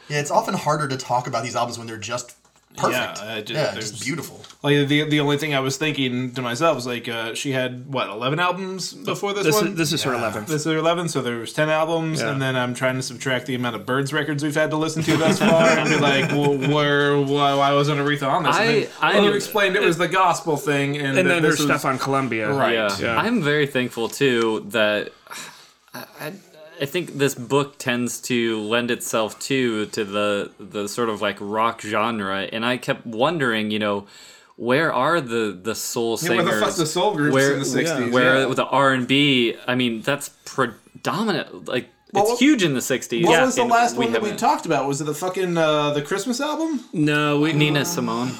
Yeah, 0.09 0.19
it's 0.19 0.31
often 0.31 0.53
harder 0.53 0.87
to 0.87 0.97
talk 0.97 1.27
about 1.27 1.43
these 1.43 1.55
albums 1.55 1.77
when 1.77 1.87
they're 1.87 1.97
just 1.97 2.35
perfect. 2.77 3.19
Yeah, 3.19 3.23
uh, 3.23 3.41
ju- 3.41 3.53
yeah, 3.53 3.71
there's- 3.71 3.91
just 3.91 4.03
beautiful. 4.03 4.41
like 4.63 4.87
the 4.87 5.03
the 5.09 5.19
only 5.19 5.37
thing 5.37 5.53
I 5.53 5.59
was 5.59 5.77
thinking 5.77 6.31
to 6.33 6.41
myself 6.41 6.75
was 6.75 6.85
like, 6.87 7.07
uh, 7.07 7.33
she 7.33 7.51
had 7.51 7.91
what 7.91 8.07
eleven 8.09 8.39
albums 8.39 8.93
before 8.93 9.33
this, 9.33 9.45
This 9.45 9.55
one. 9.55 9.67
is 9.69 9.75
this 9.75 9.93
is 9.93 10.03
her 10.03 10.13
eleventh. 10.13 10.47
This 10.47 10.61
is 10.65 10.71
her 10.71 10.77
11, 10.77 11.09
so 11.09 11.21
there 11.21 11.37
was 11.37 11.53
10 11.53 11.69
albums, 11.69 12.21
Yeah. 12.21 12.29
and 12.31 12.41
then 12.41 12.55
I'm 12.55 12.73
trying 12.73 12.95
to 12.95 13.01
subtract 13.01 13.45
the 13.47 13.55
amount 13.55 13.75
of 13.75 13.85
Byrds 13.85 14.13
records 14.13 14.43
we've 14.43 14.55
had 14.55 14.69
to 14.71 14.77
listen 14.77 15.03
to 15.03 15.17
thus 15.17 15.39
far, 15.39 15.67
and 15.67 15.89
be 15.89 15.97
like, 15.97 16.29
well, 16.31 16.57
where, 16.73 17.17
why, 17.17 17.53
why 17.55 17.73
wasn't 17.73 17.99
Aretha 17.99 18.27
on 18.27 18.43
this? 18.43 18.55
And 18.55 18.63
I- 18.69 18.79
then, 18.81 18.87
I- 19.01 19.13
well, 19.15 19.23
you 19.25 19.31
explained 19.33 19.75
it 19.75 19.81
was 19.83 19.97
the 19.97 20.07
gospel 20.07 20.57
thing, 20.57 20.97
and, 20.97 21.17
And 21.17 21.17
that 21.17 21.23
then 21.23 21.43
her 21.43 21.49
this 21.49 21.59
was- 21.59 21.67
stuff 21.67 21.85
on 21.85 21.97
Columbia. 21.97 22.51
Right. 22.51 22.73
Yeah. 22.73 22.95
Yeah. 22.99 23.17
I'm 23.17 23.41
very 23.41 23.67
thankful 23.67 24.09
too 24.09 24.65
that 24.69 25.11
I, 25.93 26.33
I, 26.81 26.83
I 26.83 26.87
think 26.87 27.17
this 27.17 27.35
book 27.35 27.77
tends 27.77 28.19
to 28.21 28.59
lend 28.61 28.91
itself 28.91 29.39
to 29.41 29.85
to 29.87 30.03
the 30.03 30.51
the 30.59 30.87
sort 30.87 31.09
of 31.09 31.21
like 31.21 31.37
rock 31.39 31.81
genre, 31.81 32.41
and 32.41 32.65
I 32.65 32.77
kept 32.77 33.05
wondering, 33.05 33.71
you 33.71 33.79
know, 33.79 34.07
where 34.55 34.91
are 34.93 35.21
the 35.21 35.57
the 35.61 35.75
soul 35.75 36.17
singers? 36.17 36.37
Yeah, 36.37 36.41
singers? 36.41 36.51
where 36.51 36.59
the 36.59 36.65
fuck 36.65 36.75
the 36.75 36.85
soul 36.85 37.15
groups 37.15 37.33
where, 37.33 37.53
in 37.53 37.59
the 37.59 37.65
60s? 37.65 38.11
Where 38.11 38.47
yeah. 38.47 38.53
the 38.53 38.65
R 38.65 38.93
and 38.93 39.07
B? 39.07 39.55
I 39.67 39.75
mean, 39.75 40.01
that's 40.01 40.29
predominant. 40.45 41.67
Like 41.67 41.89
Well, 42.13 42.23
it's 42.23 42.31
what- 42.31 42.39
huge 42.39 42.63
in 42.63 42.73
the 42.73 42.79
'60s. 42.79 43.25
What 43.25 43.41
was 43.41 43.55
the 43.55 43.61
and 43.61 43.71
last 43.71 43.97
one 43.97 44.11
that 44.13 44.21
we 44.21 44.31
talked 44.33 44.65
about? 44.65 44.87
Was 44.87 45.01
it 45.01 45.05
the 45.05 45.13
fucking 45.13 45.57
uh, 45.57 45.91
the 45.91 46.01
Christmas 46.01 46.41
album? 46.41 46.83
No, 46.93 47.39
we 47.39 47.53
Nina 47.53 47.85
Simone 47.85 48.31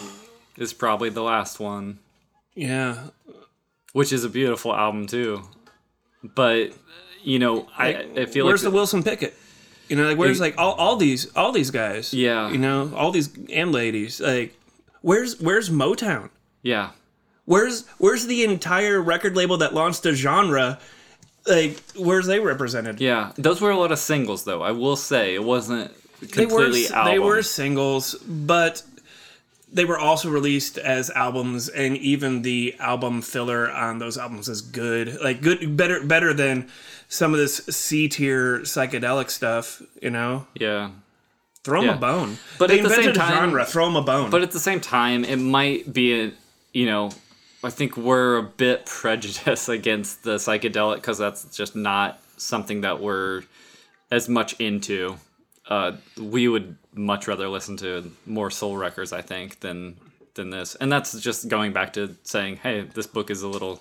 is 0.58 0.74
probably 0.74 1.10
the 1.10 1.24
last 1.24 1.60
one. 1.60 2.00
Yeah. 2.56 3.08
which 3.94 4.12
is 4.12 4.24
a 4.24 4.30
beautiful 4.30 4.76
album 4.76 5.08
too. 5.08 5.44
But 6.24 6.74
you 7.24 7.40
know, 7.40 7.68
I 7.78 8.06
I 8.16 8.26
feel 8.26 8.46
like 8.46 8.52
Where's 8.52 8.64
like 8.64 8.72
the 8.72 8.76
Wilson 8.76 9.04
Pickett? 9.04 9.34
You 9.90 9.98
know, 9.98 10.08
like 10.08 10.18
where's 10.18 10.40
like 10.40 10.58
all, 10.58 10.74
all 10.74 10.96
these 10.96 11.32
all 11.36 11.52
these 11.52 11.70
guys? 11.72 12.14
Yeah. 12.14 12.50
You 12.50 12.58
know, 12.58 12.92
all 12.96 13.12
these 13.12 13.30
and 13.52 13.72
ladies. 13.72 14.22
Like, 14.22 14.56
where's 15.02 15.40
where's 15.42 15.70
Motown? 15.70 16.30
yeah, 16.64 16.92
Where's 17.46 17.86
where's 17.98 18.26
the 18.28 18.44
entire 18.44 19.02
record 19.02 19.36
label 19.36 19.58
that 19.58 19.74
launched 19.74 20.06
a 20.06 20.14
genre? 20.14 20.80
Like, 21.48 21.80
where's 21.98 22.28
they 22.28 22.40
represented? 22.40 23.02
yeah. 23.02 23.32
Those 23.36 23.60
were 23.60 23.72
a 23.72 23.78
lot 23.78 23.92
of 23.92 24.00
singles 24.00 24.46
though. 24.46 24.62
I 24.62 24.72
will 24.72 24.96
say 24.96 25.34
it 25.36 25.44
wasn't 25.44 25.92
completely 26.20 26.86
they 26.86 26.94
were 26.96 27.06
they 27.06 27.20
were 27.20 27.42
singles, 27.42 28.14
but 28.16 28.84
they 29.74 29.86
were 29.86 29.98
also 29.98 30.30
released 30.30 30.78
as 30.78 31.10
albums, 31.10 31.68
and 31.68 31.98
even 31.98 32.44
the 32.44 32.76
album 32.80 33.22
filler 33.22 33.70
on 33.72 34.00
those 34.00 34.18
albums 34.18 34.48
is 34.50 34.62
good. 34.62 35.20
Like 35.22 35.42
good, 35.42 35.76
better, 35.76 36.06
better 36.06 36.34
than 36.34 36.70
some 37.12 37.34
of 37.34 37.40
this 37.40 37.58
C 37.70 38.08
tier 38.08 38.60
psychedelic 38.62 39.30
stuff. 39.30 39.82
You 40.02 40.10
know, 40.12 40.48
yeah. 40.56 40.92
throw 41.64 41.82
them 41.82 41.90
Yeah. 41.90 41.96
a 41.98 42.00
bone. 42.00 42.38
But 42.58 42.70
they 42.70 42.80
at 42.80 42.84
the 42.88 42.96
same 42.96 43.14
time- 43.14 43.34
genre. 43.34 43.66
Throw 43.66 43.86
them 43.86 43.98
a 43.98 44.02
bone. 44.02 44.30
But 44.32 44.42
at 44.42 44.52
the 44.52 44.60
same 44.60 44.80
time, 44.80 45.24
it 45.26 45.38
might 45.38 45.92
be 45.94 46.20
a 46.22 46.32
you 46.74 46.86
know. 46.86 47.12
I 47.64 47.70
think 47.70 47.96
we're 47.96 48.38
a 48.38 48.44
bit 48.44 48.86
prejudiced 49.02 49.70
against 49.70 50.24
the 50.24 50.38
psychedelic 50.38 50.96
because 50.96 51.20
that's 51.20 51.44
just 51.56 51.76
not 51.76 52.20
something 52.38 52.82
that 52.82 53.00
we're 53.02 53.44
as 54.10 54.28
much 54.28 54.54
into. 54.60 55.18
Uh, 55.68 55.92
we 56.18 56.48
would 56.48 56.76
much 56.96 57.28
rather 57.28 57.48
listen 57.48 57.78
to 57.78 58.12
more 58.26 58.50
soul 58.50 58.76
records, 58.78 59.14
I 59.14 59.22
think, 59.22 59.60
than 59.60 59.96
than 60.34 60.50
this. 60.50 60.76
And 60.76 60.92
that's 60.92 61.20
just 61.20 61.50
going 61.50 61.72
back 61.74 61.94
to 61.94 62.16
saying, 62.24 62.56
hey, 62.64 62.82
this 62.82 63.06
book 63.06 63.30
is 63.30 63.42
a 63.44 63.48
little, 63.48 63.80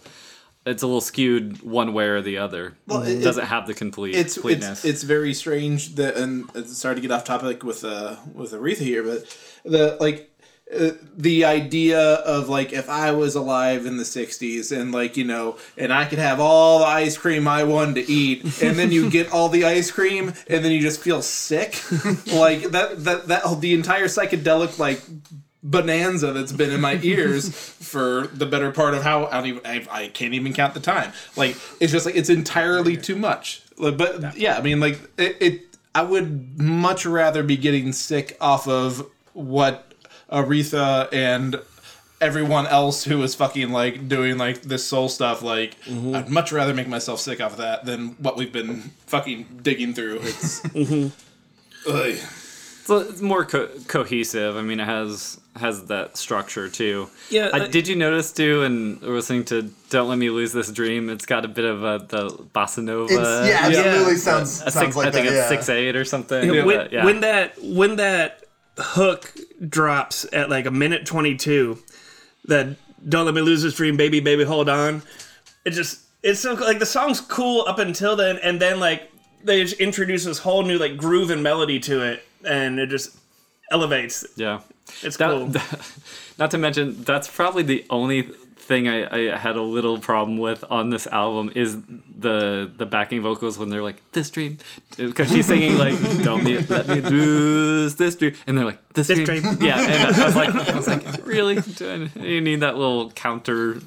it's 0.66 0.82
a 0.82 0.86
little 0.86 1.00
skewed 1.00 1.62
one 1.62 1.92
way 1.94 2.06
or 2.06 2.20
the 2.22 2.38
other. 2.38 2.74
Well, 2.86 3.02
it 3.02 3.18
it- 3.20 3.24
doesn't 3.24 3.46
have 3.46 3.66
the 3.66 3.74
complete 3.74 4.14
It's 4.14 4.34
completeness. 4.34 4.84
it's 4.84 4.84
it's 4.84 5.02
very 5.02 5.34
strange 5.34 5.94
that, 5.96 6.16
and 6.16 6.48
sorry 6.68 6.96
to 6.96 7.00
get 7.00 7.10
off 7.10 7.24
topic 7.24 7.64
with 7.64 7.82
uh 7.84 8.16
with 8.34 8.52
Aretha 8.52 8.78
here, 8.78 9.02
but 9.02 9.36
the 9.64 9.96
like. 10.00 10.26
Uh, 10.72 10.92
the 11.16 11.44
idea 11.44 11.98
of 11.98 12.48
like 12.48 12.72
if 12.72 12.88
I 12.88 13.10
was 13.10 13.34
alive 13.34 13.86
in 13.86 13.96
the 13.96 14.04
'60s 14.04 14.70
and 14.70 14.92
like 14.92 15.16
you 15.16 15.24
know, 15.24 15.56
and 15.76 15.92
I 15.92 16.04
could 16.04 16.20
have 16.20 16.38
all 16.38 16.78
the 16.78 16.84
ice 16.84 17.18
cream 17.18 17.48
I 17.48 17.64
wanted 17.64 18.06
to 18.06 18.12
eat, 18.12 18.44
and 18.62 18.78
then 18.78 18.92
you 18.92 19.10
get 19.10 19.32
all 19.32 19.48
the 19.48 19.64
ice 19.64 19.90
cream, 19.90 20.28
and 20.48 20.64
then 20.64 20.70
you 20.70 20.80
just 20.80 21.00
feel 21.00 21.22
sick, 21.22 21.74
like 22.32 22.70
that 22.70 23.02
that 23.02 23.26
that 23.26 23.60
the 23.60 23.74
entire 23.74 24.04
psychedelic 24.06 24.78
like 24.78 25.02
bonanza 25.62 26.32
that's 26.32 26.52
been 26.52 26.70
in 26.70 26.80
my 26.80 26.98
ears 27.02 27.50
for 27.50 28.26
the 28.28 28.46
better 28.46 28.70
part 28.70 28.94
of 28.94 29.02
how 29.02 29.26
I 29.26 29.32
don't 29.32 29.46
even 29.46 29.66
I, 29.66 29.86
I 29.90 30.08
can't 30.08 30.34
even 30.34 30.52
count 30.52 30.74
the 30.74 30.80
time. 30.80 31.12
Like 31.36 31.56
it's 31.80 31.92
just 31.92 32.06
like 32.06 32.16
it's 32.16 32.30
entirely 32.30 32.96
too 32.96 33.16
much. 33.16 33.62
Like, 33.76 33.96
but 33.96 34.36
yeah, 34.36 34.56
I 34.56 34.62
mean 34.62 34.80
like 34.80 35.00
it, 35.18 35.36
it. 35.40 35.62
I 35.94 36.02
would 36.02 36.58
much 36.58 37.04
rather 37.04 37.42
be 37.42 37.56
getting 37.56 37.92
sick 37.92 38.36
off 38.40 38.68
of 38.68 39.06
what 39.32 39.92
Aretha 40.30 41.12
and 41.12 41.60
everyone 42.20 42.66
else 42.66 43.02
who 43.04 43.22
is 43.22 43.34
fucking 43.34 43.70
like 43.70 44.06
doing 44.06 44.36
like 44.38 44.62
this 44.62 44.86
soul 44.86 45.08
stuff 45.08 45.42
like 45.42 45.80
mm-hmm. 45.84 46.14
I'd 46.14 46.28
much 46.28 46.52
rather 46.52 46.74
make 46.74 46.86
myself 46.86 47.18
sick 47.18 47.40
off 47.40 47.52
of 47.52 47.58
that 47.58 47.86
than 47.86 48.10
what 48.18 48.36
we've 48.36 48.52
been 48.52 48.92
fucking 49.06 49.60
digging 49.62 49.94
through. 49.94 50.20
It's 50.22 50.60
mm-hmm. 50.60 51.90
Ugh. 51.90 52.18
It's 52.90 53.06
So 53.06 53.10
it's 53.10 53.22
more 53.22 53.44
co- 53.44 53.68
cohesive. 53.86 54.56
I 54.56 54.62
mean, 54.62 54.80
it 54.80 54.86
has 54.86 55.40
has 55.56 55.86
that 55.86 56.16
structure 56.16 56.68
too. 56.68 57.08
Yeah, 57.28 57.50
I, 57.52 57.60
uh, 57.60 57.66
did 57.66 57.88
you 57.88 57.96
notice 57.96 58.32
too? 58.32 58.62
And 58.62 59.00
listening 59.02 59.44
to 59.46 59.70
"Don't 59.90 60.08
Let 60.08 60.18
Me 60.18 60.30
Lose 60.30 60.52
This 60.52 60.70
Dream," 60.70 61.08
it's 61.08 61.26
got 61.26 61.44
a 61.44 61.48
bit 61.48 61.64
of 61.64 61.82
a 61.82 62.04
the 62.06 62.28
bossa 62.28 62.82
nova. 62.82 63.12
It's, 63.12 63.48
yeah, 63.48 63.60
absolutely 63.62 64.12
Yeah. 64.12 64.18
sounds 64.18 64.62
a 64.62 64.70
sounds 64.70 64.74
six, 64.74 64.96
like 64.96 65.08
I 65.08 65.10
think 65.10 65.26
that. 65.26 65.32
it's 65.34 65.42
yeah. 65.42 65.48
six 65.48 65.68
eight 65.68 65.96
or 65.96 66.04
something. 66.04 66.52
Yeah, 66.52 66.62
but 66.62 66.66
when, 66.66 66.88
yeah. 66.90 67.04
when 67.04 67.20
that 67.20 67.54
when 67.62 67.96
that 67.96 68.44
hook 68.78 69.34
drops 69.68 70.26
at 70.32 70.48
like 70.48 70.64
a 70.66 70.70
minute 70.70 71.04
22 71.04 71.78
that 72.46 72.76
don't 73.08 73.26
let 73.26 73.34
me 73.34 73.42
lose 73.42 73.62
this 73.62 73.74
dream 73.74 73.96
baby 73.96 74.20
baby 74.20 74.42
hold 74.42 74.70
on 74.70 75.02
it 75.66 75.70
just 75.70 76.00
it's 76.22 76.40
so 76.40 76.54
like 76.54 76.78
the 76.78 76.86
song's 76.86 77.20
cool 77.20 77.64
up 77.68 77.78
until 77.78 78.16
then 78.16 78.38
and 78.38 78.58
then 78.60 78.80
like 78.80 79.10
they 79.44 79.62
just 79.62 79.78
introduce 79.80 80.24
this 80.24 80.38
whole 80.38 80.62
new 80.62 80.78
like 80.78 80.96
groove 80.96 81.30
and 81.30 81.42
melody 81.42 81.78
to 81.78 82.00
it 82.02 82.24
and 82.44 82.78
it 82.78 82.88
just 82.88 83.16
elevates 83.70 84.24
yeah. 84.36 84.60
it's 85.02 85.16
That- 85.16 85.30
cool 85.30 85.46
that- 85.46 85.92
not 86.38 86.50
to 86.52 86.58
mention, 86.58 87.02
that's 87.04 87.28
probably 87.28 87.62
the 87.62 87.84
only 87.90 88.22
thing 88.56 88.88
I, 88.88 89.32
I 89.32 89.36
had 89.36 89.56
a 89.56 89.62
little 89.62 89.98
problem 89.98 90.38
with 90.38 90.62
on 90.70 90.90
this 90.90 91.06
album 91.08 91.50
is 91.56 91.76
the 92.16 92.70
the 92.76 92.86
backing 92.86 93.20
vocals 93.20 93.58
when 93.58 93.68
they're 93.68 93.82
like 93.82 94.00
this 94.12 94.30
dream 94.30 94.58
because 94.96 95.28
she's 95.28 95.46
singing 95.46 95.76
like 95.76 95.98
don't 96.22 96.44
be, 96.44 96.56
let 96.58 96.86
me 96.86 97.00
lose 97.00 97.96
this 97.96 98.14
dream 98.14 98.34
and 98.46 98.56
they're 98.56 98.64
like 98.64 98.78
this, 98.94 99.08
This 99.08 99.18
dream. 99.24 99.42
dream. 99.42 99.58
yeah 99.60 99.80
and 99.80 100.14
I 100.16 100.24
was 100.26 100.36
like 100.36 100.54
I 100.54 100.76
was 100.76 100.86
like 100.86 101.04
really 101.26 101.58
you 102.14 102.40
need 102.40 102.60
that 102.60 102.76
little 102.76 103.10
counter 103.10 103.80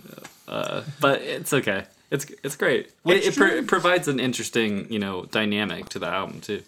uh, 0.50 0.82
but 1.00 1.22
it's 1.22 1.54
okay 1.54 1.86
it's 2.14 2.28
it's 2.44 2.56
great. 2.56 2.92
It, 3.06 3.26
it, 3.26 3.36
pro- 3.36 3.48
it 3.48 3.68
provides 3.68 4.08
an 4.08 4.20
interesting 4.20 4.86
you 4.92 5.00
know 5.00 5.26
dynamic 5.26 5.90
to 5.90 6.00
the 6.00 6.06
album 6.08 6.42
too. 6.42 6.62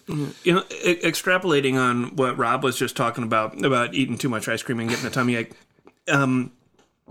You 0.43 0.53
know 0.53 0.63
e- 0.83 0.99
extrapolating 1.03 1.75
on 1.75 2.15
what 2.15 2.35
rob 2.35 2.63
was 2.63 2.77
just 2.77 2.97
talking 2.97 3.23
about 3.23 3.63
about 3.63 3.93
eating 3.93 4.17
too 4.17 4.27
much 4.27 4.47
ice 4.49 4.63
cream 4.63 4.79
and 4.79 4.89
getting 4.89 5.05
a 5.05 5.11
tummy 5.11 5.35
ache 5.35 5.51
um 6.07 6.51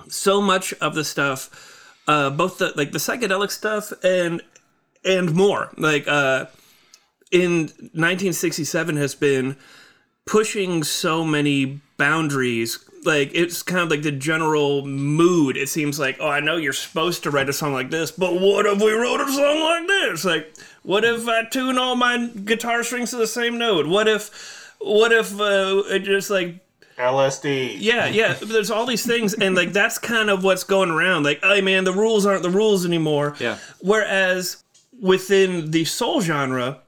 so 0.09 0.43
much 0.43 0.75
of 0.75 0.97
the 0.97 1.05
stuff 1.05 1.97
uh 2.09 2.29
both 2.29 2.59
the 2.59 2.73
like 2.75 2.91
the 2.91 2.99
psychedelic 2.99 3.53
stuff 3.53 3.93
and 4.03 4.43
and 5.05 5.33
more. 5.33 5.71
Like 5.79 6.09
uh 6.09 6.47
in 7.31 7.67
1967 7.95 8.97
has 8.97 9.15
been 9.15 9.57
pushing 10.27 10.83
so 10.83 11.25
many 11.25 11.81
boundaries 11.99 12.79
like 13.05 13.31
it's 13.35 13.63
kind 13.63 13.81
of 13.81 13.91
like 13.91 14.03
the 14.03 14.13
general 14.13 14.87
mood 14.87 15.57
it 15.57 15.69
seems 15.69 15.99
like 15.99 16.17
oh 16.21 16.29
i 16.29 16.41
know 16.41 16.57
you're 16.57 16.73
supposed 16.73 17.23
to 17.23 17.31
write 17.31 17.49
a 17.49 17.53
song 17.53 17.73
like 17.73 17.91
this 17.91 18.11
but 18.11 18.41
what 18.41 18.67
if 18.67 18.81
we 18.81 18.93
wrote 18.93 19.21
a 19.21 19.33
song 19.33 19.61
like 19.61 19.87
this 19.87 20.25
like 20.25 20.55
what 20.83 21.05
if 21.05 21.27
i 21.29 21.45
tune 21.45 21.79
all 21.79 21.97
my 21.97 22.27
guitar 22.45 22.83
strings 22.83 23.11
to 23.11 23.17
the 23.17 23.27
same 23.27 23.59
note 23.59 23.87
what 23.87 24.09
if 24.09 24.71
what 24.79 25.13
if 25.13 25.41
uh, 25.41 25.83
it 25.89 26.01
just 26.01 26.31
like 26.31 26.61
LSD. 26.99 27.77
yeah, 27.81 28.07
yeah. 28.07 28.35
There's 28.35 28.71
all 28.71 28.87
these 28.87 29.05
things, 29.05 29.35
and 29.35 29.57
like 29.57 29.73
that's 29.73 29.99
kind 29.99 30.31
of 30.31 30.45
what's 30.45 30.63
going 30.63 30.91
around. 30.91 31.25
Like, 31.25 31.43
hey 31.43 31.61
man, 31.61 31.83
the 31.83 31.93
rules 31.93 32.25
aren't 32.25 32.43
the 32.43 32.51
rules 32.51 32.87
anymore. 32.87 33.35
Yeah. 33.41 33.59
Whereas 33.81 34.63
within 35.01 35.73
the 35.73 35.85
soul 35.87 36.21
genre, 36.21 36.79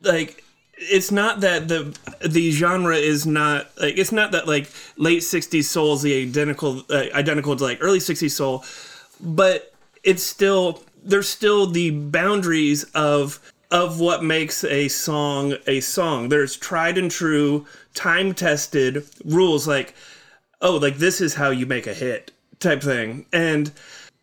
like 0.00 0.42
it's 0.90 1.10
not 1.10 1.40
that 1.40 1.68
the 1.68 1.96
the 2.26 2.50
genre 2.50 2.96
is 2.96 3.26
not 3.26 3.68
like 3.80 3.96
it's 3.96 4.12
not 4.12 4.32
that 4.32 4.46
like 4.46 4.70
late 4.96 5.20
'60s 5.20 5.64
soul 5.64 5.94
is 5.94 6.02
the 6.02 6.22
identical 6.22 6.82
uh, 6.90 7.04
identical 7.14 7.56
to 7.56 7.64
like 7.64 7.78
early 7.80 7.98
'60s 7.98 8.30
soul, 8.30 8.64
but 9.20 9.72
it's 10.02 10.22
still 10.22 10.82
there's 11.02 11.28
still 11.28 11.66
the 11.66 11.90
boundaries 11.90 12.84
of 12.94 13.40
of 13.70 13.98
what 13.98 14.22
makes 14.22 14.64
a 14.64 14.88
song 14.88 15.54
a 15.66 15.80
song. 15.80 16.28
There's 16.28 16.56
tried 16.56 16.98
and 16.98 17.10
true, 17.10 17.66
time 17.94 18.34
tested 18.34 19.04
rules 19.24 19.66
like 19.66 19.94
oh 20.60 20.76
like 20.76 20.96
this 20.96 21.20
is 21.20 21.34
how 21.34 21.50
you 21.50 21.64
make 21.64 21.86
a 21.86 21.94
hit 21.94 22.32
type 22.58 22.82
thing 22.82 23.24
and 23.32 23.70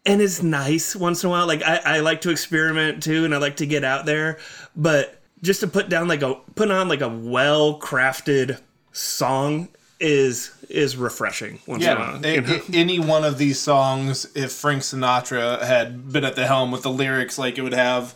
and 0.05 0.21
it's 0.21 0.43
nice 0.43 0.95
once 0.95 1.23
in 1.23 1.27
a 1.27 1.31
while 1.31 1.47
like 1.47 1.63
I, 1.63 1.77
I 1.85 1.99
like 1.99 2.21
to 2.21 2.29
experiment 2.29 3.01
too 3.01 3.23
and 3.23 3.33
i 3.33 3.37
like 3.37 3.57
to 3.57 3.65
get 3.65 3.83
out 3.83 4.05
there 4.05 4.39
but 4.75 5.20
just 5.41 5.61
to 5.61 5.67
put 5.67 5.89
down 5.89 6.07
like 6.07 6.21
a 6.21 6.35
put 6.55 6.71
on 6.71 6.87
like 6.87 7.01
a 7.01 7.09
well 7.09 7.79
crafted 7.79 8.59
song 8.91 9.69
is 9.99 10.51
is 10.69 10.97
refreshing 10.97 11.59
once 11.67 11.83
in 11.83 11.89
a 11.89 11.93
Yeah, 11.93 11.99
while 11.99 12.25
a- 12.25 12.33
you 12.33 12.41
know? 12.41 12.59
a- 12.69 12.75
any 12.75 12.99
one 12.99 13.23
of 13.23 13.37
these 13.37 13.59
songs, 13.59 14.27
if 14.35 14.51
Frank 14.51 14.81
Sinatra 14.81 15.61
had 15.61 16.11
been 16.11 16.25
at 16.25 16.35
the 16.35 16.47
helm 16.47 16.71
with 16.71 16.81
the 16.81 16.89
lyrics, 16.89 17.37
like 17.37 17.57
it 17.57 17.61
would 17.61 17.73
have, 17.73 18.15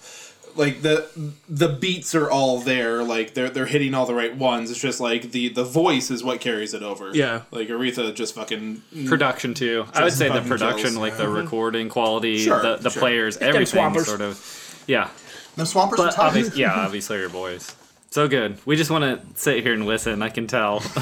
like 0.55 0.81
the 0.81 1.07
the 1.47 1.67
beats 1.67 2.15
are 2.15 2.29
all 2.29 2.59
there, 2.59 3.03
like 3.03 3.33
they're 3.33 3.49
they're 3.49 3.65
hitting 3.65 3.93
all 3.93 4.05
the 4.05 4.15
right 4.15 4.35
ones. 4.35 4.71
It's 4.71 4.79
just 4.79 4.99
like 4.99 5.31
the 5.31 5.49
the 5.49 5.63
voice 5.63 6.09
is 6.09 6.23
what 6.23 6.39
carries 6.41 6.73
it 6.73 6.81
over. 6.81 7.11
Yeah. 7.13 7.41
like 7.51 7.67
Aretha 7.67 8.13
just 8.15 8.35
fucking 8.35 8.81
mm. 8.93 9.07
production 9.07 9.53
too. 9.53 9.85
I 9.93 10.03
would 10.03 10.13
say 10.13 10.29
the 10.29 10.41
production, 10.41 10.91
kills, 10.91 10.97
like 10.97 11.13
yeah. 11.13 11.17
the 11.17 11.23
mm-hmm. 11.25 11.35
recording 11.35 11.89
quality, 11.89 12.39
Sure, 12.39 12.61
the 12.61 12.77
the 12.77 12.89
sure. 12.89 12.99
players, 13.01 13.37
everything 13.37 13.99
sort 13.99 14.21
of. 14.21 14.83
Yeah, 14.87 15.09
Them 15.55 15.65
swampers 15.65 15.99
are 15.99 16.07
but 16.07 16.15
tough. 16.15 16.25
obviously, 16.25 16.61
yeah, 16.61 16.73
obviously 16.73 17.17
your 17.17 17.29
boys. 17.29 17.75
So 18.09 18.27
good. 18.27 18.57
We 18.65 18.75
just 18.75 18.91
want 18.91 19.03
to 19.03 19.39
sit 19.39 19.63
here 19.63 19.73
and 19.73 19.85
listen. 19.85 20.21
I 20.21 20.29
can 20.29 20.47
tell. 20.47 20.81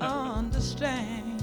understand. 0.00 1.42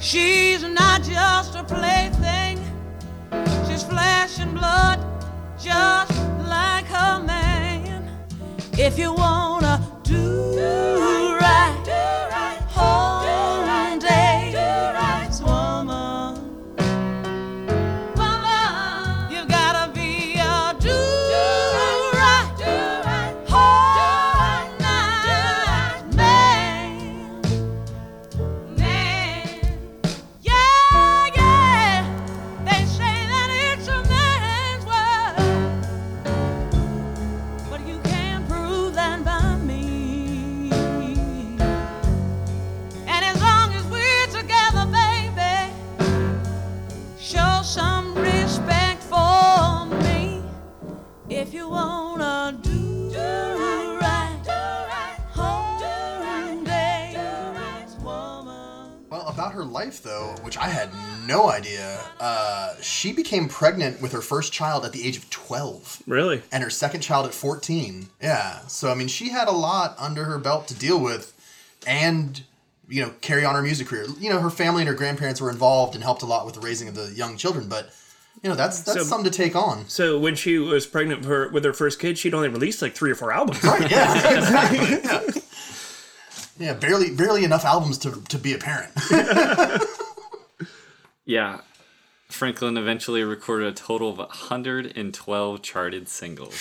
She's 0.00 0.62
not 0.62 1.02
just 1.02 1.54
a 1.56 1.64
plaything, 1.64 2.58
she's 3.68 3.82
flesh 3.82 4.38
and 4.38 4.54
blood, 4.54 5.00
just 5.58 6.12
like 6.46 6.86
her 6.86 7.22
man. 7.24 8.08
If 8.74 8.98
you 8.98 9.12
wanna 9.12 9.47
her 59.58 59.64
life, 59.64 60.02
though, 60.02 60.36
which 60.42 60.56
I 60.56 60.68
had 60.68 60.88
no 61.26 61.50
idea, 61.50 62.00
uh, 62.20 62.74
she 62.80 63.12
became 63.12 63.48
pregnant 63.48 64.00
with 64.00 64.12
her 64.12 64.22
first 64.22 64.52
child 64.52 64.84
at 64.84 64.92
the 64.92 65.04
age 65.06 65.16
of 65.16 65.28
12 65.30 66.04
really 66.06 66.42
and 66.52 66.62
her 66.62 66.70
second 66.70 67.00
child 67.00 67.26
at 67.26 67.34
14. 67.34 68.08
Yeah. 68.22 68.60
So, 68.68 68.90
I 68.90 68.94
mean, 68.94 69.08
she 69.08 69.30
had 69.30 69.48
a 69.48 69.52
lot 69.52 69.96
under 69.98 70.24
her 70.24 70.38
belt 70.38 70.68
to 70.68 70.74
deal 70.74 71.00
with 71.00 71.34
and, 71.86 72.42
you 72.88 73.02
know, 73.02 73.12
carry 73.20 73.44
on 73.44 73.56
her 73.56 73.62
music 73.62 73.88
career. 73.88 74.06
You 74.20 74.30
know, 74.30 74.38
her 74.38 74.50
family 74.50 74.82
and 74.82 74.88
her 74.88 74.94
grandparents 74.94 75.40
were 75.40 75.50
involved 75.50 75.94
and 75.94 76.04
helped 76.04 76.22
a 76.22 76.26
lot 76.26 76.46
with 76.46 76.54
the 76.54 76.60
raising 76.60 76.88
of 76.88 76.94
the 76.94 77.10
young 77.12 77.36
children, 77.36 77.68
but, 77.68 77.90
you 78.42 78.48
know, 78.50 78.54
that's 78.56 78.80
that's 78.82 78.98
So- 78.98 79.04
something 79.04 79.30
to 79.30 79.36
take 79.36 79.54
on. 79.56 79.88
so 79.88 80.18
when 80.18 80.34
she 80.36 80.58
was 80.58 80.86
pregnant 80.86 81.24
for, 81.24 81.48
with 81.48 81.64
her 81.64 81.72
first 81.72 81.98
kid 81.98 82.16
she'd 82.18 82.34
only 82.34 82.48
released 82.48 82.80
like 82.82 82.94
three 82.94 83.10
or 83.10 83.14
four 83.14 83.32
albums 83.32 83.62
Right, 83.64 83.90
yeah, 83.90 84.36
exactly. 84.38 84.78
Yeah. 85.04 85.42
Yeah, 86.60 86.74
barely 86.74 87.10
barely 87.14 87.44
enough 87.44 87.64
albums 87.64 87.98
to, 87.98 88.20
to 88.30 88.36
be 88.38 88.52
a 88.52 88.58
parent. 88.58 88.90
yeah, 91.24 91.60
Franklin 92.28 92.76
eventually 92.76 93.22
recorded 93.22 93.68
a 93.68 93.72
total 93.72 94.10
of 94.10 94.18
112 94.18 95.62
charted 95.62 96.08
singles. 96.08 96.54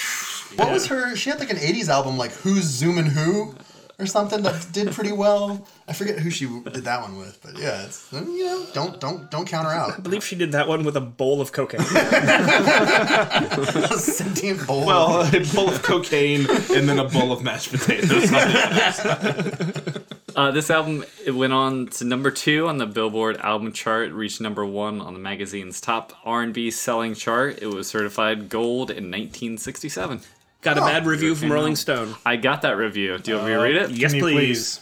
What 0.56 0.72
was 0.72 0.88
her? 0.88 1.16
She 1.16 1.30
had 1.30 1.40
like 1.40 1.50
an 1.50 1.58
'80s 1.58 1.90
album, 1.90 2.18
like 2.18 2.32
"Who's 2.32 2.66
Zoomin' 2.82 3.08
Who" 3.08 3.56
or 4.00 4.06
something 4.06 4.44
that 4.44 4.68
did 4.72 4.92
pretty 4.92 5.12
well. 5.12 5.68
I 5.88 5.94
forget 5.94 6.20
who 6.20 6.30
she 6.30 6.46
did 6.46 6.84
that 6.84 7.02
one 7.02 7.18
with, 7.18 7.40
but 7.42 7.58
yeah, 7.58 7.86
it's 7.86 8.08
you 8.12 8.46
know, 8.46 8.64
don't 8.74 9.00
don't 9.00 9.32
don't 9.32 9.48
count 9.48 9.66
her 9.68 9.74
out. 9.74 9.94
I 9.98 10.02
believe 10.02 10.24
she 10.24 10.36
did 10.36 10.52
that 10.52 10.68
one 10.68 10.84
with 10.84 10.96
a 10.96 11.02
bowl 11.02 11.42
of 11.42 11.52
cocaine 11.52 11.82
A 11.82 11.86
sentient 13.98 14.68
bowl. 14.68 14.86
well, 14.86 15.22
a 15.22 15.40
bowl 15.56 15.70
of 15.70 15.82
cocaine 15.82 16.42
and 16.76 16.88
then 16.88 17.00
a 17.00 17.08
bowl 17.08 17.32
of 17.32 17.42
mashed 17.44 17.72
potatoes. 17.72 18.32
Uh, 20.36 20.52
this 20.52 20.70
album 20.70 21.04
it 21.26 21.32
went 21.32 21.52
on 21.52 21.88
to 21.88 22.06
number 22.06 22.30
two 22.30 22.68
on 22.68 22.78
the 22.78 22.86
Billboard 22.86 23.38
album 23.38 23.74
chart, 23.74 24.12
reached 24.12 24.40
number 24.40 24.64
one 24.64 25.02
on 25.02 25.16
the 25.16 25.20
magazine's 25.20 25.82
top 25.82 26.14
R&B 26.24 26.70
selling 26.70 27.16
chart. 27.16 27.58
It 27.60 27.66
was 27.66 27.88
certified 27.88 28.48
gold 28.48 28.92
in 28.92 29.06
1967. 29.06 30.22
Got 30.62 30.78
a 30.78 30.82
Oh, 30.82 30.86
bad 30.86 31.06
review 31.06 31.36
from 31.36 31.52
Rolling 31.52 31.76
Stone. 31.76 32.16
I 32.26 32.36
got 32.36 32.64
that 32.64 32.78
review. 32.78 33.18
Do 33.20 33.32
you 33.32 33.38
want 33.38 33.48
me 33.50 33.54
to 33.56 33.60
read 33.62 33.76
it? 33.76 33.92
Yes, 33.92 34.12
Can 34.12 34.18
you 34.18 34.24
please. 34.24 34.80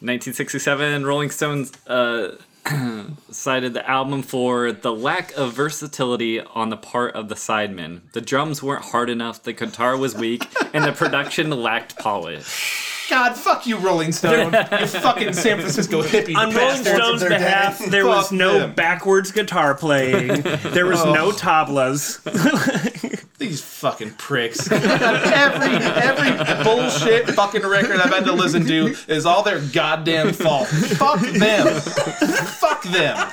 1967, 0.00 1.04
Rolling 1.06 1.30
Stones 1.30 1.70
uh, 1.86 2.36
cited 3.30 3.72
the 3.74 3.88
album 3.88 4.22
for 4.22 4.72
the 4.72 4.92
lack 4.92 5.32
of 5.36 5.52
versatility 5.52 6.40
on 6.40 6.70
the 6.70 6.76
part 6.76 7.14
of 7.14 7.28
the 7.28 7.34
sidemen. 7.36 8.00
The 8.12 8.20
drums 8.20 8.62
weren't 8.62 8.84
hard 8.86 9.10
enough, 9.10 9.42
the 9.42 9.52
guitar 9.52 9.96
was 9.96 10.14
weak, 10.16 10.44
and 10.74 10.84
the 10.84 10.92
production 10.92 11.50
lacked 11.50 11.98
polish. 11.98 12.88
God, 13.10 13.34
fuck 13.34 13.66
you, 13.66 13.76
Rolling 13.76 14.10
Stone. 14.12 14.52
you 14.80 14.86
fucking 14.86 15.34
San 15.34 15.58
Francisco 15.58 16.02
hippie 16.02 16.34
On 16.34 16.46
Rolling 16.52 16.54
bastard. 16.82 16.96
Stone's 16.96 17.22
of 17.22 17.28
their 17.28 17.38
behalf, 17.38 17.78
day. 17.78 17.88
there 17.90 18.06
was 18.06 18.28
Fuck 18.28 18.38
no 18.38 18.58
them. 18.60 18.74
backwards 18.74 19.30
guitar 19.32 19.74
playing. 19.74 20.40
There 20.42 20.86
was 20.86 21.04
no 21.04 21.30
tablas. 21.30 22.20
These 23.42 23.60
fucking 23.60 24.12
pricks. 24.12 24.70
every 24.70 25.74
every 25.74 26.62
bullshit 26.62 27.28
fucking 27.30 27.66
record 27.66 27.96
I've 27.96 28.14
had 28.14 28.24
to 28.26 28.32
listen 28.32 28.64
to 28.66 28.94
is 29.08 29.26
all 29.26 29.42
their 29.42 29.58
goddamn 29.58 30.32
fault. 30.32 30.68
Fuck 30.68 31.18
them. 31.20 31.80
Fuck 31.80 32.84
them. 32.84 33.28